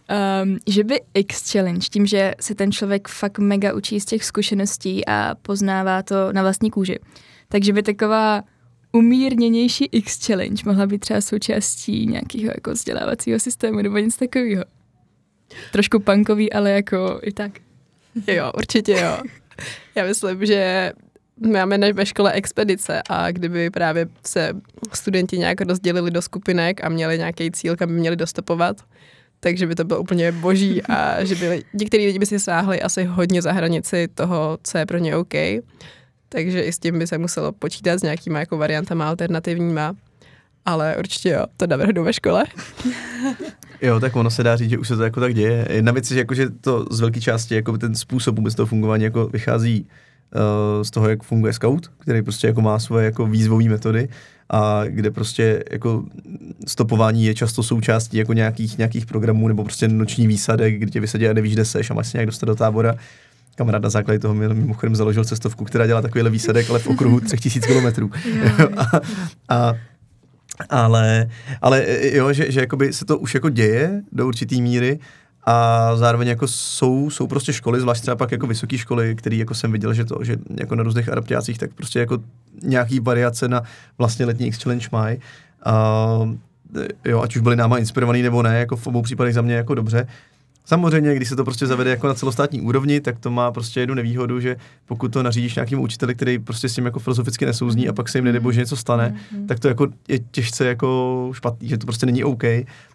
um, 0.43 0.57
že 0.67 0.83
by 0.83 1.01
X 1.13 1.51
Challenge, 1.51 1.87
tím, 1.91 2.05
že 2.05 2.33
se 2.39 2.55
ten 2.55 2.71
člověk 2.71 3.07
fakt 3.07 3.39
mega 3.39 3.73
učí 3.73 3.99
z 3.99 4.05
těch 4.05 4.25
zkušeností 4.25 5.07
a 5.07 5.35
poznává 5.41 6.03
to 6.03 6.33
na 6.33 6.41
vlastní 6.41 6.71
kůži, 6.71 6.99
takže 7.47 7.73
by 7.73 7.83
taková 7.83 8.43
umírněnější 8.91 9.85
X 9.91 10.27
Challenge 10.27 10.63
mohla 10.65 10.87
být 10.87 10.99
třeba 10.99 11.21
součástí 11.21 12.07
nějakého 12.07 12.51
jako 12.55 12.71
vzdělávacího 12.71 13.39
systému 13.39 13.81
nebo 13.81 13.97
něco 13.97 14.19
takového. 14.19 14.63
Trošku 15.71 15.99
punkový, 15.99 16.53
ale 16.53 16.71
jako 16.71 17.19
i 17.23 17.31
tak. 17.31 17.51
Jo, 18.27 18.51
určitě 18.57 18.91
jo. 18.91 19.17
Já 19.95 20.05
myslím, 20.05 20.45
že 20.45 20.91
máme 21.39 21.94
ve 21.94 22.06
škole 22.06 22.32
expedice 22.32 23.02
a 23.10 23.32
kdyby 23.32 23.70
právě 23.70 24.08
se 24.26 24.54
studenti 24.94 25.38
nějak 25.38 25.62
rozdělili 25.62 26.12
do 26.12 26.22
skupinek 26.22 26.84
a 26.84 26.89
měli 26.89 27.17
nějaký 27.17 27.52
cíl, 27.52 27.76
kam 27.76 27.89
by 27.89 27.96
měli 27.96 28.15
dostupovat, 28.15 28.82
takže 29.39 29.67
by 29.67 29.76
to 29.76 29.84
bylo 29.84 30.00
úplně 30.00 30.32
boží 30.32 30.82
a 30.84 31.24
že 31.24 31.36
by 31.36 31.63
některý 31.74 32.06
lidi 32.06 32.20
by 32.20 32.26
si 32.26 32.39
sáhli 32.39 32.82
asi 32.82 33.04
hodně 33.04 33.41
za 33.41 33.52
hranici 33.52 34.08
toho, 34.13 34.58
co 34.63 34.78
je 34.78 34.86
pro 34.86 34.98
ně 34.98 35.15
OK. 35.17 35.34
Takže 36.30 36.62
i 36.62 36.74
s 36.74 36.80
tím 36.80 37.00
by 37.00 37.08
se 37.08 37.17
muselo 37.17 37.52
počítat 37.52 38.00
s 38.00 38.04
nějakýma 38.04 38.39
jako 38.39 38.58
variantama 38.58 39.08
alternativníma. 39.08 39.96
ale 40.65 40.96
určitě 41.00 41.30
jo, 41.30 41.46
to 41.58 41.67
navrhnu 41.67 42.04
ve 42.04 42.13
škole. 42.13 42.46
Jo, 43.82 44.00
tak 44.00 44.15
ono 44.15 44.30
se 44.30 44.44
dá 44.44 44.56
říct, 44.56 44.70
že 44.70 44.78
už 44.78 44.88
se 44.88 44.96
to 44.96 45.04
jako 45.04 45.20
tak 45.20 45.34
děje. 45.34 45.67
Jedna 45.70 45.91
věc 45.91 46.12
je, 46.12 46.15
že, 46.15 46.20
jako, 46.20 46.34
že 46.34 46.50
to 46.50 46.86
z 46.91 47.00
velké 47.00 47.22
části 47.22 47.56
jako 47.56 47.78
ten 47.78 47.96
způsob 47.96 48.36
vůbec 48.36 48.56
toho 48.56 48.67
fungování 48.67 49.04
jako 49.04 49.28
vychází 49.28 49.88
z 50.82 50.91
toho, 50.91 51.10
jak 51.10 51.24
funguje 51.24 51.54
scout, 51.54 51.91
který 52.00 52.22
prostě 52.22 52.48
jako 52.48 52.62
má 52.62 52.80
svoje 52.80 53.06
jako 53.06 53.26
výzvové 53.26 53.63
metody 53.63 54.10
a 54.50 54.84
kde 54.86 55.12
prostě 55.12 55.63
jako 55.72 56.04
stopování 56.67 57.26
je 57.26 57.34
často 57.34 57.63
součástí 57.63 58.17
jako 58.17 58.34
nějakých, 58.34 58.78
nějakých 58.78 59.06
programů 59.06 59.48
nebo 59.48 59.63
prostě 59.63 59.88
noční 59.88 60.28
výsadek, 60.28 60.76
kde 60.76 60.91
tě 60.91 61.00
vysadí 61.00 61.28
a 61.28 61.34
nevíš, 61.34 61.54
kde 61.54 61.65
seš 61.65 61.91
a 61.91 61.94
máš 61.94 62.08
se 62.08 62.17
nějak 62.17 62.26
dostat 62.26 62.46
do 62.46 62.56
tábora. 62.56 62.96
Kamarád 63.56 63.82
na 63.82 63.89
základě 63.89 64.20
toho 64.20 64.34
mi 64.34 64.48
mimochodem 64.48 64.96
založil 64.96 65.26
cestovku, 65.26 65.65
která 65.65 65.88
dělá 65.88 66.02
takovýhle 66.02 66.30
výsadek, 66.30 66.70
ale 66.70 66.80
v 66.80 66.88
okruhu 66.88 67.20
3000 67.28 67.67
kilometrů. 67.67 68.12
a, 68.78 69.02
a 69.50 69.74
ale, 70.70 71.30
ale 71.62 71.86
jo, 72.13 72.34
že, 72.34 72.52
že 72.52 72.60
jakoby 72.60 72.94
se 72.94 73.06
to 73.06 73.17
už 73.17 73.34
jako 73.34 73.50
děje 73.50 74.02
do 74.12 74.28
určitý 74.28 74.62
míry 74.62 75.00
a 75.43 75.95
zároveň 75.95 76.27
jako 76.27 76.47
jsou, 76.47 77.10
jsou 77.10 77.27
prostě 77.27 77.54
školy, 77.54 77.80
zvlášť 77.80 78.01
třeba 78.01 78.15
pak 78.15 78.32
jako 78.32 78.47
vysoké 78.47 78.77
školy, 78.77 79.15
které 79.15 79.36
jako 79.36 79.54
jsem 79.54 79.71
viděl, 79.71 79.93
že 79.93 80.06
to, 80.06 80.23
že 80.23 80.38
jako 80.60 80.75
na 80.75 80.84
různých 80.84 81.10
adaptácích, 81.10 81.58
tak 81.58 81.73
prostě 81.73 81.99
jako 81.99 82.17
nějaký 82.63 82.99
variace 82.99 83.47
na 83.47 83.63
vlastně 83.97 84.25
letní 84.25 84.47
X-Challenge 84.47 84.88
mají. 84.91 85.17
A, 85.65 85.73
jo, 87.06 87.21
ať 87.21 87.36
už 87.36 87.41
byli 87.41 87.56
náma 87.56 87.77
inspirovaný 87.77 88.21
nebo 88.21 88.41
ne, 88.41 88.60
jako 88.60 88.75
v 88.75 88.88
obou 88.88 89.01
případech 89.01 89.34
za 89.34 89.41
mě 89.41 89.56
jako 89.56 89.75
dobře. 89.75 90.08
Samozřejmě, 90.65 91.15
když 91.15 91.30
se 91.30 91.36
to 91.36 91.43
prostě 91.43 91.67
zavede 91.67 91.89
jako 91.89 92.08
na 92.08 92.13
celostátní 92.13 92.62
úrovni, 92.62 93.02
tak 93.02 93.19
to 93.19 93.32
má 93.32 93.52
prostě 93.52 93.80
jednu 93.80 93.95
nevýhodu, 93.95 94.39
že 94.39 94.56
pokud 94.86 95.13
to 95.13 95.24
nařídíš 95.24 95.56
nějakým 95.56 95.80
učiteli, 95.80 96.15
který 96.15 96.39
prostě 96.39 96.69
s 96.69 96.76
tím 96.76 96.86
jako 96.86 97.00
filozoficky 97.00 97.45
nesouzní 97.45 97.89
a 97.89 97.93
pak 97.93 98.10
se 98.10 98.17
jim 98.17 98.26
nedebo, 98.26 98.52
že 98.52 98.60
něco 98.60 98.76
stane, 98.76 99.15
mm-hmm. 99.15 99.45
tak 99.45 99.60
to 99.60 99.67
jako 99.67 99.88
je 100.08 100.19
těžce 100.19 100.65
jako 100.65 101.30
špatný, 101.34 101.67
že 101.67 101.78
to 101.78 101.86
prostě 101.86 102.06
není 102.06 102.24
OK. 102.24 102.43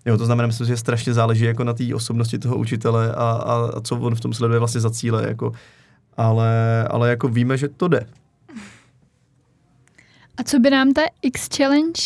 Jo, 0.07 0.19
to 0.19 0.27
znamená, 0.27 0.47
myslím, 0.47 0.67
že 0.67 0.77
strašně 0.77 1.15
záleží 1.15 1.45
jako 1.45 1.65
na 1.65 1.73
té 1.73 1.95
osobnosti 1.95 2.39
toho 2.39 2.57
učitele 2.57 3.13
a, 3.13 3.15
a, 3.15 3.71
a, 3.77 3.81
co 3.81 3.97
on 3.97 4.15
v 4.15 4.21
tom 4.21 4.33
sleduje 4.33 4.59
vlastně 4.59 4.81
za 4.81 4.91
cíle, 4.91 5.27
jako. 5.29 5.53
Ale, 6.17 6.85
ale 6.91 7.11
jako 7.11 7.29
víme, 7.29 7.59
že 7.59 7.69
to 7.69 7.89
jde. 7.89 8.07
A 10.37 10.43
co 10.43 10.59
by 10.59 10.71
nám 10.71 10.93
ta 10.93 11.03
X 11.23 11.49
Challenge 11.57 12.03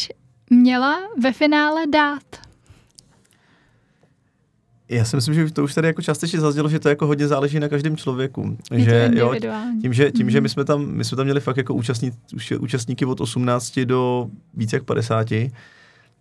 měla 0.51 0.99
ve 1.23 1.33
finále 1.33 1.87
dát? 1.87 2.49
Já 4.90 5.05
si 5.05 5.16
myslím, 5.16 5.35
že 5.35 5.53
to 5.53 5.64
už 5.64 5.74
tady 5.74 5.87
jako 5.87 6.03
částečně 6.03 6.40
zaznělo, 6.40 6.68
že 6.68 6.79
to 6.79 6.88
jako 6.88 7.07
hodně 7.07 7.29
záleží 7.29 7.61
na 7.61 7.68
každém 7.68 7.96
člověku. 7.96 8.57
Je 8.72 8.85
že, 8.85 9.11
to 9.12 9.18
jo, 9.18 9.35
tím, 9.83 9.92
že, 9.92 10.11
tím, 10.11 10.31
že 10.31 10.38
mhm. 10.38 10.42
my 10.42 10.48
jsme, 10.48 10.64
tam, 10.64 10.87
my 10.87 11.05
jsme 11.05 11.16
tam 11.16 11.24
měli 11.26 11.40
fakt 11.40 11.57
jako 11.57 11.74
účastní, 11.74 12.12
účastníky 12.61 13.05
od 13.05 13.20
18 13.20 13.79
do 13.79 14.26
více 14.55 14.76
jak 14.76 14.85
50, 14.85 15.29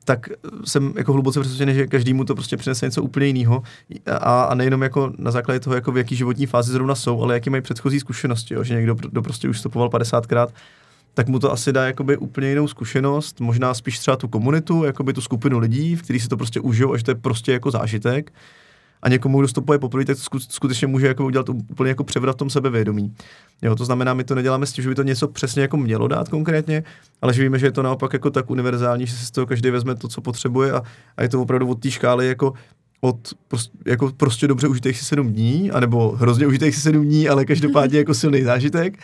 tak 0.05 0.29
jsem 0.65 0.93
jako 0.97 1.13
hluboce 1.13 1.39
přesvědčený, 1.39 1.73
že 1.73 1.87
každému 1.87 2.23
to 2.23 2.35
prostě 2.35 2.57
přinese 2.57 2.85
něco 2.85 3.03
úplně 3.03 3.25
jiného. 3.25 3.63
A, 4.07 4.43
a 4.43 4.55
nejenom 4.55 4.81
jako 4.81 5.13
na 5.17 5.31
základě 5.31 5.59
toho, 5.59 5.75
jako 5.75 5.91
v 5.91 5.97
jaký 5.97 6.15
životní 6.15 6.45
fázi 6.45 6.71
zrovna 6.71 6.95
jsou, 6.95 7.21
ale 7.21 7.33
jaký 7.33 7.49
mají 7.49 7.61
předchozí 7.61 7.99
zkušenosti. 7.99 8.53
Jo? 8.53 8.63
Že 8.63 8.75
někdo 8.75 8.95
kdo 8.95 9.21
prostě 9.21 9.49
už 9.49 9.59
stopoval 9.59 9.89
50krát, 9.89 10.47
tak 11.13 11.27
mu 11.27 11.39
to 11.39 11.51
asi 11.51 11.73
dá 11.73 11.85
jakoby 11.85 12.17
úplně 12.17 12.49
jinou 12.49 12.67
zkušenost, 12.67 13.39
možná 13.39 13.73
spíš 13.73 13.99
třeba 13.99 14.17
tu 14.17 14.27
komunitu, 14.27 14.83
jakoby 14.83 15.13
tu 15.13 15.21
skupinu 15.21 15.59
lidí, 15.59 15.95
v 15.95 16.01
který 16.01 16.19
si 16.19 16.27
to 16.27 16.37
prostě 16.37 16.59
užijou 16.59 16.93
a 16.93 16.97
že 16.97 17.03
to 17.03 17.11
je 17.11 17.15
prostě 17.15 17.51
jako 17.51 17.71
zážitek 17.71 18.31
a 19.01 19.09
někomu, 19.09 19.39
kdo 19.39 19.47
stopuje 19.47 19.79
poprvé, 19.79 20.05
tak 20.05 20.17
skutečně 20.39 20.87
může 20.87 21.07
jako 21.07 21.25
udělat 21.25 21.49
úplně 21.49 21.89
jako 21.89 22.03
převrat 22.03 22.35
v 22.35 22.39
tom 22.39 22.49
sebevědomí. 22.49 23.13
Jo, 23.61 23.75
to 23.75 23.85
znamená, 23.85 24.13
my 24.13 24.23
to 24.23 24.35
neděláme 24.35 24.65
s 24.65 24.71
tím, 24.71 24.83
že 24.83 24.89
by 24.89 24.95
to 24.95 25.03
něco 25.03 25.27
přesně 25.27 25.61
jako 25.61 25.77
mělo 25.77 26.07
dát 26.07 26.29
konkrétně, 26.29 26.83
ale 27.21 27.33
že 27.33 27.43
víme, 27.43 27.59
že 27.59 27.65
je 27.65 27.71
to 27.71 27.83
naopak 27.83 28.13
jako 28.13 28.29
tak 28.29 28.49
univerzální, 28.49 29.05
že 29.05 29.15
si 29.15 29.25
z 29.25 29.31
toho 29.31 29.47
každý 29.47 29.69
vezme 29.69 29.95
to, 29.95 30.07
co 30.07 30.21
potřebuje 30.21 30.71
a, 30.71 30.83
a 31.17 31.23
je 31.23 31.29
to 31.29 31.41
opravdu 31.41 31.67
od 31.69 31.79
té 31.79 31.91
škály 31.91 32.27
jako 32.27 32.53
od 33.01 33.33
prostě, 33.47 33.77
jako 33.85 34.11
prostě 34.17 34.47
dobře 34.47 34.67
užitých 34.67 34.99
si 34.99 35.05
sedm 35.05 35.33
dní, 35.33 35.71
anebo 35.71 36.11
hrozně 36.11 36.47
užitých 36.47 36.75
si 36.75 36.81
sedm 36.81 37.05
dní, 37.05 37.29
ale 37.29 37.45
každopádně 37.45 37.97
jako 37.97 38.13
silný 38.13 38.43
zážitek, 38.43 38.99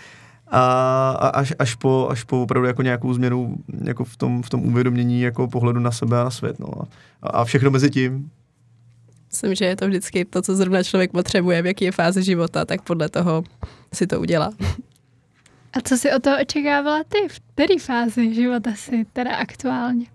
a, 0.48 1.10
a 1.12 1.28
až, 1.28 1.54
až, 1.60 1.76
po, 1.76 2.08
až 2.12 2.24
po 2.24 2.42
opravdu 2.42 2.68
jako 2.68 2.82
nějakou 2.82 3.14
změnu 3.14 3.56
jako 3.84 4.04
v 4.04 4.18
tom, 4.18 4.44
v 4.44 4.50
tom 4.50 4.66
uvědomění 4.66 5.22
jako 5.22 5.48
pohledu 5.48 5.80
na 5.80 5.92
sebe 5.92 6.22
a 6.22 6.24
na 6.24 6.30
svět. 6.30 6.60
No. 6.60 6.68
A, 7.22 7.28
a 7.28 7.44
všechno 7.44 7.72
mezi 7.72 7.90
tím. 7.90 8.32
Myslím, 9.32 9.56
že 9.56 9.66
je 9.66 9.76
to 9.76 9.88
vždycky 9.88 10.26
to, 10.26 10.42
co 10.42 10.56
zrovna 10.56 10.84
člověk 10.84 11.12
potřebuje, 11.12 11.62
v 11.62 11.66
jaký 11.66 11.86
je 11.86 11.92
fázi 11.92 12.24
života, 12.24 12.66
tak 12.66 12.82
podle 12.82 13.10
toho 13.10 13.44
si 13.94 14.08
to 14.08 14.20
udělá. 14.20 14.54
A 15.74 15.82
co 15.84 15.98
si 15.98 16.12
o 16.12 16.20
toho 16.20 16.42
očekávala 16.42 17.04
ty? 17.04 17.18
V 17.28 17.40
které 17.54 17.80
fázi 17.80 18.34
života 18.34 18.72
si 18.76 19.06
teda 19.14 19.36
aktuálně? 19.36 20.06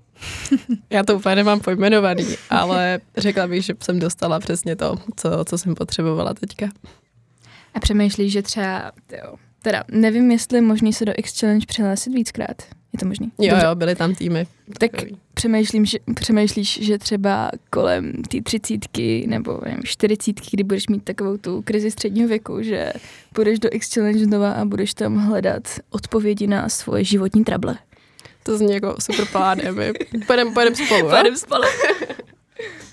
Já 0.90 1.02
to 1.02 1.16
úplně 1.16 1.34
nemám 1.34 1.60
pojmenovaný, 1.60 2.26
ale 2.50 3.00
řekla 3.16 3.46
bych, 3.46 3.64
že 3.64 3.74
jsem 3.80 3.98
dostala 3.98 4.38
přesně 4.38 4.76
to, 4.76 4.96
co, 5.16 5.44
co 5.44 5.58
jsem 5.58 5.74
potřebovala 5.74 6.34
teďka. 6.34 6.68
A 7.74 7.80
přemýšlíš, 7.80 8.32
že 8.32 8.42
třeba, 8.42 8.92
jo, 9.12 9.34
teda 9.62 9.84
nevím, 9.90 10.30
jestli 10.30 10.60
možný 10.60 10.92
se 10.92 11.04
do 11.04 11.12
X 11.16 11.40
Challenge 11.40 11.66
přihlásit 11.66 12.14
víckrát. 12.14 12.62
Je 12.92 12.98
to 12.98 13.06
možný? 13.06 13.32
Jo, 13.38 13.50
Dobře. 13.50 13.66
jo, 13.66 13.74
byly 13.74 13.94
tam 13.94 14.14
týmy. 14.14 14.46
Tak 14.78 14.90
přemýšlím, 15.34 15.84
že, 15.84 15.98
přemýšlíš, 16.14 16.78
že 16.82 16.98
třeba 16.98 17.50
kolem 17.70 18.12
té 18.12 18.42
třicítky 18.42 19.26
nebo 19.28 19.60
nevím, 19.64 19.80
čtyřicítky, 19.84 20.48
kdy 20.52 20.62
budeš 20.64 20.88
mít 20.88 21.04
takovou 21.04 21.36
tu 21.36 21.62
krizi 21.62 21.90
středního 21.90 22.28
věku, 22.28 22.62
že 22.62 22.92
půjdeš 23.34 23.58
do 23.58 23.68
X 23.72 23.94
Challenge 23.94 24.24
znova 24.24 24.52
a 24.52 24.64
budeš 24.64 24.94
tam 24.94 25.16
hledat 25.16 25.62
odpovědi 25.90 26.46
na 26.46 26.68
svoje 26.68 27.04
životní 27.04 27.44
trable. 27.44 27.76
To 28.42 28.58
zní 28.58 28.72
jako 28.72 28.96
super 29.00 29.26
plánem. 29.32 29.74
Pojedeme 30.26 30.50
pojedem 30.52 30.74
spolu. 30.74 31.08
Pojedem 31.08 31.36
spolu. 31.36 31.62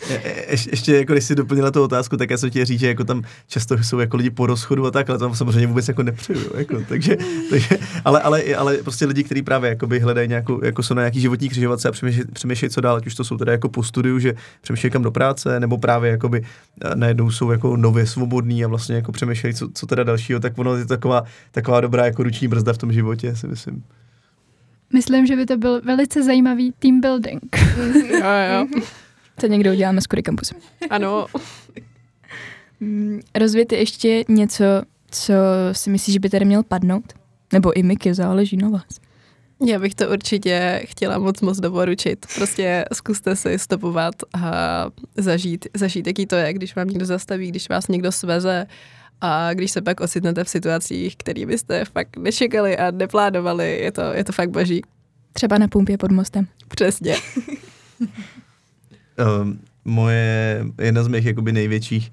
Je, 0.09 0.21
je, 0.25 0.45
ještě 0.49 0.95
jako 0.95 1.13
když 1.13 1.23
si 1.23 1.35
doplnila 1.35 1.71
tu 1.71 1.83
otázku, 1.83 2.17
tak 2.17 2.29
já 2.29 2.37
jsem 2.37 2.49
chtěl 2.49 2.65
říct, 2.65 2.79
že 2.79 2.87
jako 2.87 3.03
tam 3.03 3.21
často 3.47 3.77
jsou 3.83 3.99
jako 3.99 4.17
lidi 4.17 4.29
po 4.29 4.45
rozchodu 4.45 4.85
a 4.85 4.91
tak, 4.91 5.09
ale 5.09 5.19
tam 5.19 5.35
samozřejmě 5.35 5.67
vůbec 5.67 5.87
jako 5.87 6.03
nepřeju. 6.03 6.57
Jako, 6.57 6.81
takže, 6.89 7.17
takže, 7.49 7.77
ale, 8.05 8.21
ale, 8.21 8.43
ale, 8.55 8.77
prostě 8.77 9.05
lidi, 9.05 9.23
kteří 9.23 9.41
právě 9.41 9.69
jakoby 9.69 9.99
hledají 9.99 10.27
nějakou, 10.27 10.65
jako 10.65 10.83
jsou 10.83 10.93
na 10.93 11.01
nějaký 11.01 11.21
životní 11.21 11.49
křižovatce 11.49 11.89
a 11.89 11.91
přemýšlejí, 11.91 12.27
přemýšlej, 12.33 12.69
co 12.69 12.81
dál, 12.81 12.95
ať 12.95 13.07
už 13.07 13.15
to 13.15 13.23
jsou 13.23 13.37
teda 13.37 13.51
jako 13.51 13.69
po 13.69 13.83
studiu, 13.83 14.19
že 14.19 14.33
přemýšlejí 14.61 14.91
kam 14.91 15.03
do 15.03 15.11
práce, 15.11 15.59
nebo 15.59 15.77
právě 15.77 16.11
jakoby 16.11 16.43
eh, 16.81 16.95
najednou 16.95 17.31
jsou 17.31 17.51
jako 17.51 17.77
nově 17.77 18.07
svobodní 18.07 18.65
a 18.65 18.67
vlastně 18.67 18.95
jako 18.95 19.11
přemýšlejí, 19.11 19.53
co, 19.53 19.69
co 19.73 19.85
teda 19.85 20.03
dalšího, 20.03 20.39
tak 20.39 20.57
ono 20.57 20.75
je 20.75 20.85
taková, 20.85 21.23
taková 21.51 21.81
dobrá 21.81 22.05
jako 22.05 22.23
ruční 22.23 22.47
brzda 22.47 22.73
v 22.73 22.77
tom 22.77 22.93
životě, 22.93 23.35
si 23.35 23.47
myslím. 23.47 23.83
Myslím, 24.93 25.25
že 25.25 25.35
by 25.35 25.45
to 25.45 25.57
byl 25.57 25.81
velice 25.81 26.23
zajímavý 26.23 26.73
team 26.79 27.01
building. 27.01 27.57
jo, 28.11 28.19
jo. 28.53 28.67
To 29.41 29.47
někdo 29.47 29.71
uděláme 29.71 30.01
s 30.01 30.07
Kury 30.07 30.23
Campusem. 30.23 30.57
Ano. 30.89 31.27
Mm, 32.79 33.19
rozvěty 33.35 33.75
ještě 33.75 34.23
něco, 34.29 34.63
co 35.11 35.33
si 35.71 35.89
myslíš, 35.89 36.13
že 36.13 36.19
by 36.19 36.29
tady 36.29 36.45
měl 36.45 36.63
padnout? 36.63 37.13
Nebo 37.53 37.77
i 37.77 37.83
Miky, 37.83 38.13
záleží 38.13 38.57
na 38.57 38.69
vás. 38.69 38.99
Já 39.65 39.79
bych 39.79 39.95
to 39.95 40.09
určitě 40.09 40.81
chtěla 40.85 41.17
moc 41.17 41.41
moc 41.41 41.59
doporučit. 41.59 42.25
Prostě 42.35 42.85
zkuste 42.93 43.35
si 43.35 43.59
stopovat 43.59 44.15
a 44.33 44.85
zažít, 45.17 45.67
zažít, 45.73 46.07
jaký 46.07 46.25
to 46.25 46.35
je, 46.35 46.53
když 46.53 46.75
vám 46.75 46.87
někdo 46.87 47.05
zastaví, 47.05 47.47
když 47.47 47.69
vás 47.69 47.87
někdo 47.87 48.11
sveze 48.11 48.65
a 49.21 49.53
když 49.53 49.71
se 49.71 49.81
pak 49.81 49.99
ocitnete 49.99 50.43
v 50.43 50.49
situacích, 50.49 51.15
které 51.17 51.45
byste 51.45 51.85
fakt 51.85 52.17
nečekali 52.17 52.77
a 52.77 52.91
neplánovali, 52.91 53.79
je 53.79 53.91
to, 53.91 54.01
je 54.01 54.23
to 54.23 54.31
fakt 54.31 54.49
boží. 54.49 54.81
Třeba 55.33 55.57
na 55.57 55.67
pumpě 55.67 55.97
pod 55.97 56.11
mostem. 56.11 56.47
Přesně. 56.67 57.15
um, 59.41 59.59
moje, 59.85 60.65
jedna 60.81 61.03
z 61.03 61.07
mých 61.07 61.25
jakoby 61.25 61.51
největších 61.51 62.11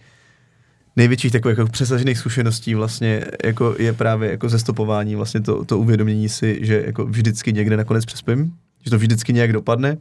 největších 0.96 1.32
takových 1.32 1.58
jako 1.58 1.70
přesažených 1.70 2.18
zkušeností 2.18 2.74
vlastně 2.74 3.24
jako 3.44 3.74
je 3.78 3.92
právě 3.92 4.30
jako 4.30 4.48
zestopování, 4.48 5.14
vlastně 5.14 5.40
to, 5.40 5.64
to 5.64 5.78
uvědomění 5.78 6.28
si, 6.28 6.58
že 6.62 6.82
jako 6.86 7.06
vždycky 7.06 7.52
někde 7.52 7.76
nakonec 7.76 8.04
přespím, 8.04 8.52
že 8.84 8.90
to 8.90 8.98
vždycky 8.98 9.32
nějak 9.32 9.52
dopadne 9.52 9.96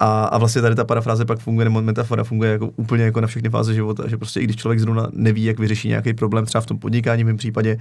a, 0.00 0.24
a 0.24 0.38
vlastně 0.38 0.62
tady 0.62 0.74
ta 0.74 0.84
parafráze 0.84 1.24
pak 1.24 1.38
funguje, 1.38 1.64
nebo 1.64 1.82
metafora 1.82 2.24
funguje 2.24 2.52
jako 2.52 2.70
úplně 2.76 3.04
jako 3.04 3.20
na 3.20 3.26
všechny 3.26 3.50
fáze 3.50 3.74
života, 3.74 4.08
že 4.08 4.16
prostě 4.16 4.40
i 4.40 4.44
když 4.44 4.56
člověk 4.56 4.80
zrovna 4.80 5.08
neví, 5.12 5.44
jak 5.44 5.58
vyřeší 5.58 5.88
nějaký 5.88 6.14
problém, 6.14 6.46
třeba 6.46 6.62
v 6.62 6.66
tom 6.66 6.78
podnikání 6.78 7.24
v 7.24 7.26
mém 7.26 7.36
případě, 7.36 7.78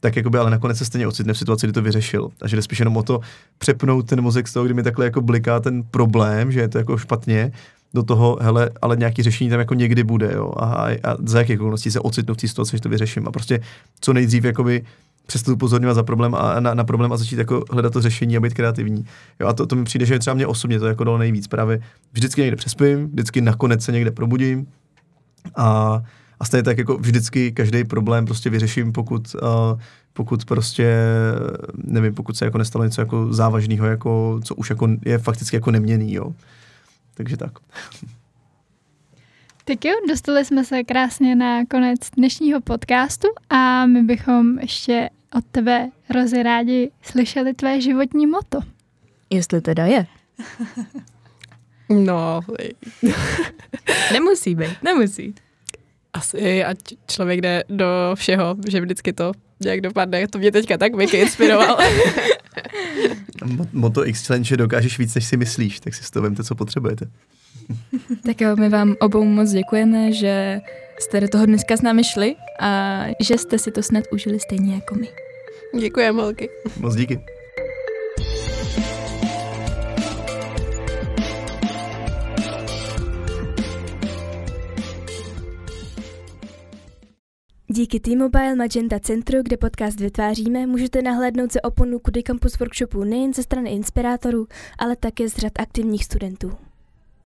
tak 0.00 0.16
jakoby, 0.16 0.38
ale 0.38 0.50
nakonec 0.50 0.78
se 0.78 0.84
stejně 0.84 1.06
ocitne 1.06 1.32
v 1.32 1.38
situaci, 1.38 1.66
kdy 1.66 1.72
to 1.72 1.82
vyřešil. 1.82 2.30
Takže 2.38 2.56
jde 2.56 2.62
spíš 2.62 2.78
jenom 2.78 2.96
o 2.96 3.02
to 3.02 3.20
přepnout 3.58 4.08
ten 4.08 4.20
mozek 4.20 4.48
z 4.48 4.52
toho, 4.52 4.64
kdy 4.64 4.74
mi 4.74 4.82
takhle 4.82 5.04
jako 5.04 5.20
bliká 5.20 5.60
ten 5.60 5.82
problém, 5.82 6.52
že 6.52 6.60
je 6.60 6.68
to 6.68 6.78
jako 6.78 6.98
špatně, 6.98 7.52
do 7.94 8.02
toho, 8.02 8.38
hele, 8.40 8.70
ale 8.82 8.96
nějaký 8.96 9.22
řešení 9.22 9.50
tam 9.50 9.58
jako 9.58 9.74
někdy 9.74 10.04
bude, 10.04 10.32
jo, 10.34 10.52
a, 10.56 10.86
a 11.04 11.16
za 11.24 11.38
jaké 11.38 11.54
okolností 11.54 11.90
se 11.90 12.00
ocitnu 12.00 12.34
v 12.34 12.36
té 12.36 12.48
situaci, 12.48 12.76
že 12.76 12.80
to 12.80 12.88
vyřeším 12.88 13.28
a 13.28 13.30
prostě 13.30 13.60
co 14.00 14.12
nejdřív 14.12 14.44
jakoby 14.44 14.84
přestat 15.26 15.52
upozorňovat 15.52 15.94
za 15.94 16.02
problém 16.02 16.34
a 16.34 16.60
na, 16.60 16.74
na, 16.74 16.84
problém 16.84 17.12
a 17.12 17.16
začít 17.16 17.38
jako 17.38 17.64
hledat 17.70 17.92
to 17.92 18.00
řešení 18.00 18.36
a 18.36 18.40
být 18.40 18.54
kreativní. 18.54 19.04
Jo, 19.40 19.46
a 19.46 19.52
to, 19.52 19.66
to 19.66 19.76
mi 19.76 19.84
přijde, 19.84 20.06
že 20.06 20.18
třeba 20.18 20.34
mě 20.34 20.46
osobně 20.46 20.78
to 20.78 20.86
jako 20.86 21.04
dalo 21.04 21.18
nejvíc. 21.18 21.46
Právě 21.46 21.80
vždycky 22.12 22.40
někde 22.40 22.56
přespím, 22.56 23.08
vždycky 23.08 23.40
nakonec 23.40 23.84
se 23.84 23.92
někde 23.92 24.10
probudím 24.10 24.66
a, 25.56 26.02
A 26.40 26.44
stejně 26.44 26.62
tak 26.62 26.78
jako 26.78 26.98
vždycky 26.98 27.52
každý 27.52 27.84
problém 27.84 28.24
prostě 28.24 28.50
vyřeším, 28.50 28.92
pokud, 28.92 29.36
uh, 29.42 29.80
pokud 30.12 30.44
prostě, 30.44 30.96
nevím, 31.84 32.14
pokud 32.14 32.36
se 32.36 32.44
jako 32.44 32.58
nestalo 32.58 32.84
něco 32.84 33.00
jako 33.00 33.32
závažného, 33.32 33.86
jako, 33.86 34.40
co 34.44 34.54
už 34.54 34.70
jako 34.70 34.88
je 35.04 35.18
fakticky 35.18 35.56
jako 35.56 35.70
neměný, 35.70 36.14
jo. 36.14 36.32
Takže 37.20 37.36
tak. 37.36 37.52
Tak 39.64 39.84
jo, 39.84 39.92
dostali 40.08 40.44
jsme 40.44 40.64
se 40.64 40.84
krásně 40.84 41.34
na 41.36 41.66
konec 41.66 41.98
dnešního 42.16 42.60
podcastu 42.60 43.28
a 43.50 43.86
my 43.86 44.02
bychom 44.02 44.58
ještě 44.58 45.10
od 45.32 45.44
tebe, 45.52 45.90
Rozi, 46.10 46.42
rádi 46.42 46.90
slyšeli 47.02 47.54
tvé 47.54 47.80
životní 47.80 48.26
moto. 48.26 48.58
Jestli 49.30 49.60
teda 49.60 49.86
je. 49.86 50.06
No, 51.90 52.40
Nemusí 54.12 54.54
být, 54.54 54.82
nemusí. 54.82 55.34
asi 56.12 56.64
ať 56.64 56.78
člověk 57.06 57.40
jde 57.40 57.64
do 57.68 57.86
všeho, 58.14 58.56
že 58.68 58.80
vždycky 58.80 59.12
to 59.12 59.32
nějak 59.60 59.80
dopadne. 59.80 60.28
To 60.28 60.38
mě 60.38 60.52
teďka 60.52 60.78
tak 60.78 60.94
Miky 60.94 61.16
inspiroval. 61.16 61.78
Mo- 63.44 63.68
Moto 63.72 64.06
X 64.06 64.26
Challenge 64.26 64.48
že 64.48 64.56
dokážeš 64.56 64.98
víc, 64.98 65.14
než 65.14 65.24
si 65.24 65.36
myslíš, 65.36 65.80
tak 65.80 65.94
si 65.94 66.04
z 66.04 66.10
toho 66.10 66.22
vemte, 66.22 66.44
co 66.44 66.54
potřebujete. 66.54 67.06
Tak 68.26 68.40
jo, 68.40 68.56
my 68.56 68.68
vám 68.68 68.94
obou 69.00 69.24
moc 69.24 69.50
děkujeme, 69.50 70.12
že 70.12 70.60
jste 71.00 71.20
do 71.20 71.28
toho 71.28 71.46
dneska 71.46 71.76
s 71.76 71.82
námi 71.82 72.04
šli 72.04 72.34
a 72.60 73.00
že 73.20 73.38
jste 73.38 73.58
si 73.58 73.70
to 73.70 73.82
snad 73.82 74.04
užili 74.12 74.40
stejně 74.40 74.74
jako 74.74 74.94
my. 74.94 75.08
Děkujeme, 75.80 76.22
holky. 76.22 76.48
Moc 76.80 76.94
díky. 76.96 77.20
Díky 87.72 88.00
T-Mobile 88.00 88.56
Magenta 88.56 89.00
Centru, 89.00 89.42
kde 89.42 89.56
podcast 89.56 90.00
vytváříme, 90.00 90.66
můžete 90.66 91.02
nahlédnout 91.02 91.52
se 91.52 91.60
oponu 91.60 91.98
Kudy 91.98 92.22
Campus 92.22 92.58
workshopu 92.58 93.04
nejen 93.04 93.34
ze 93.34 93.42
strany 93.42 93.70
inspirátorů, 93.70 94.46
ale 94.78 94.96
také 94.96 95.28
z 95.28 95.36
řad 95.36 95.52
aktivních 95.58 96.04
studentů. 96.04 96.69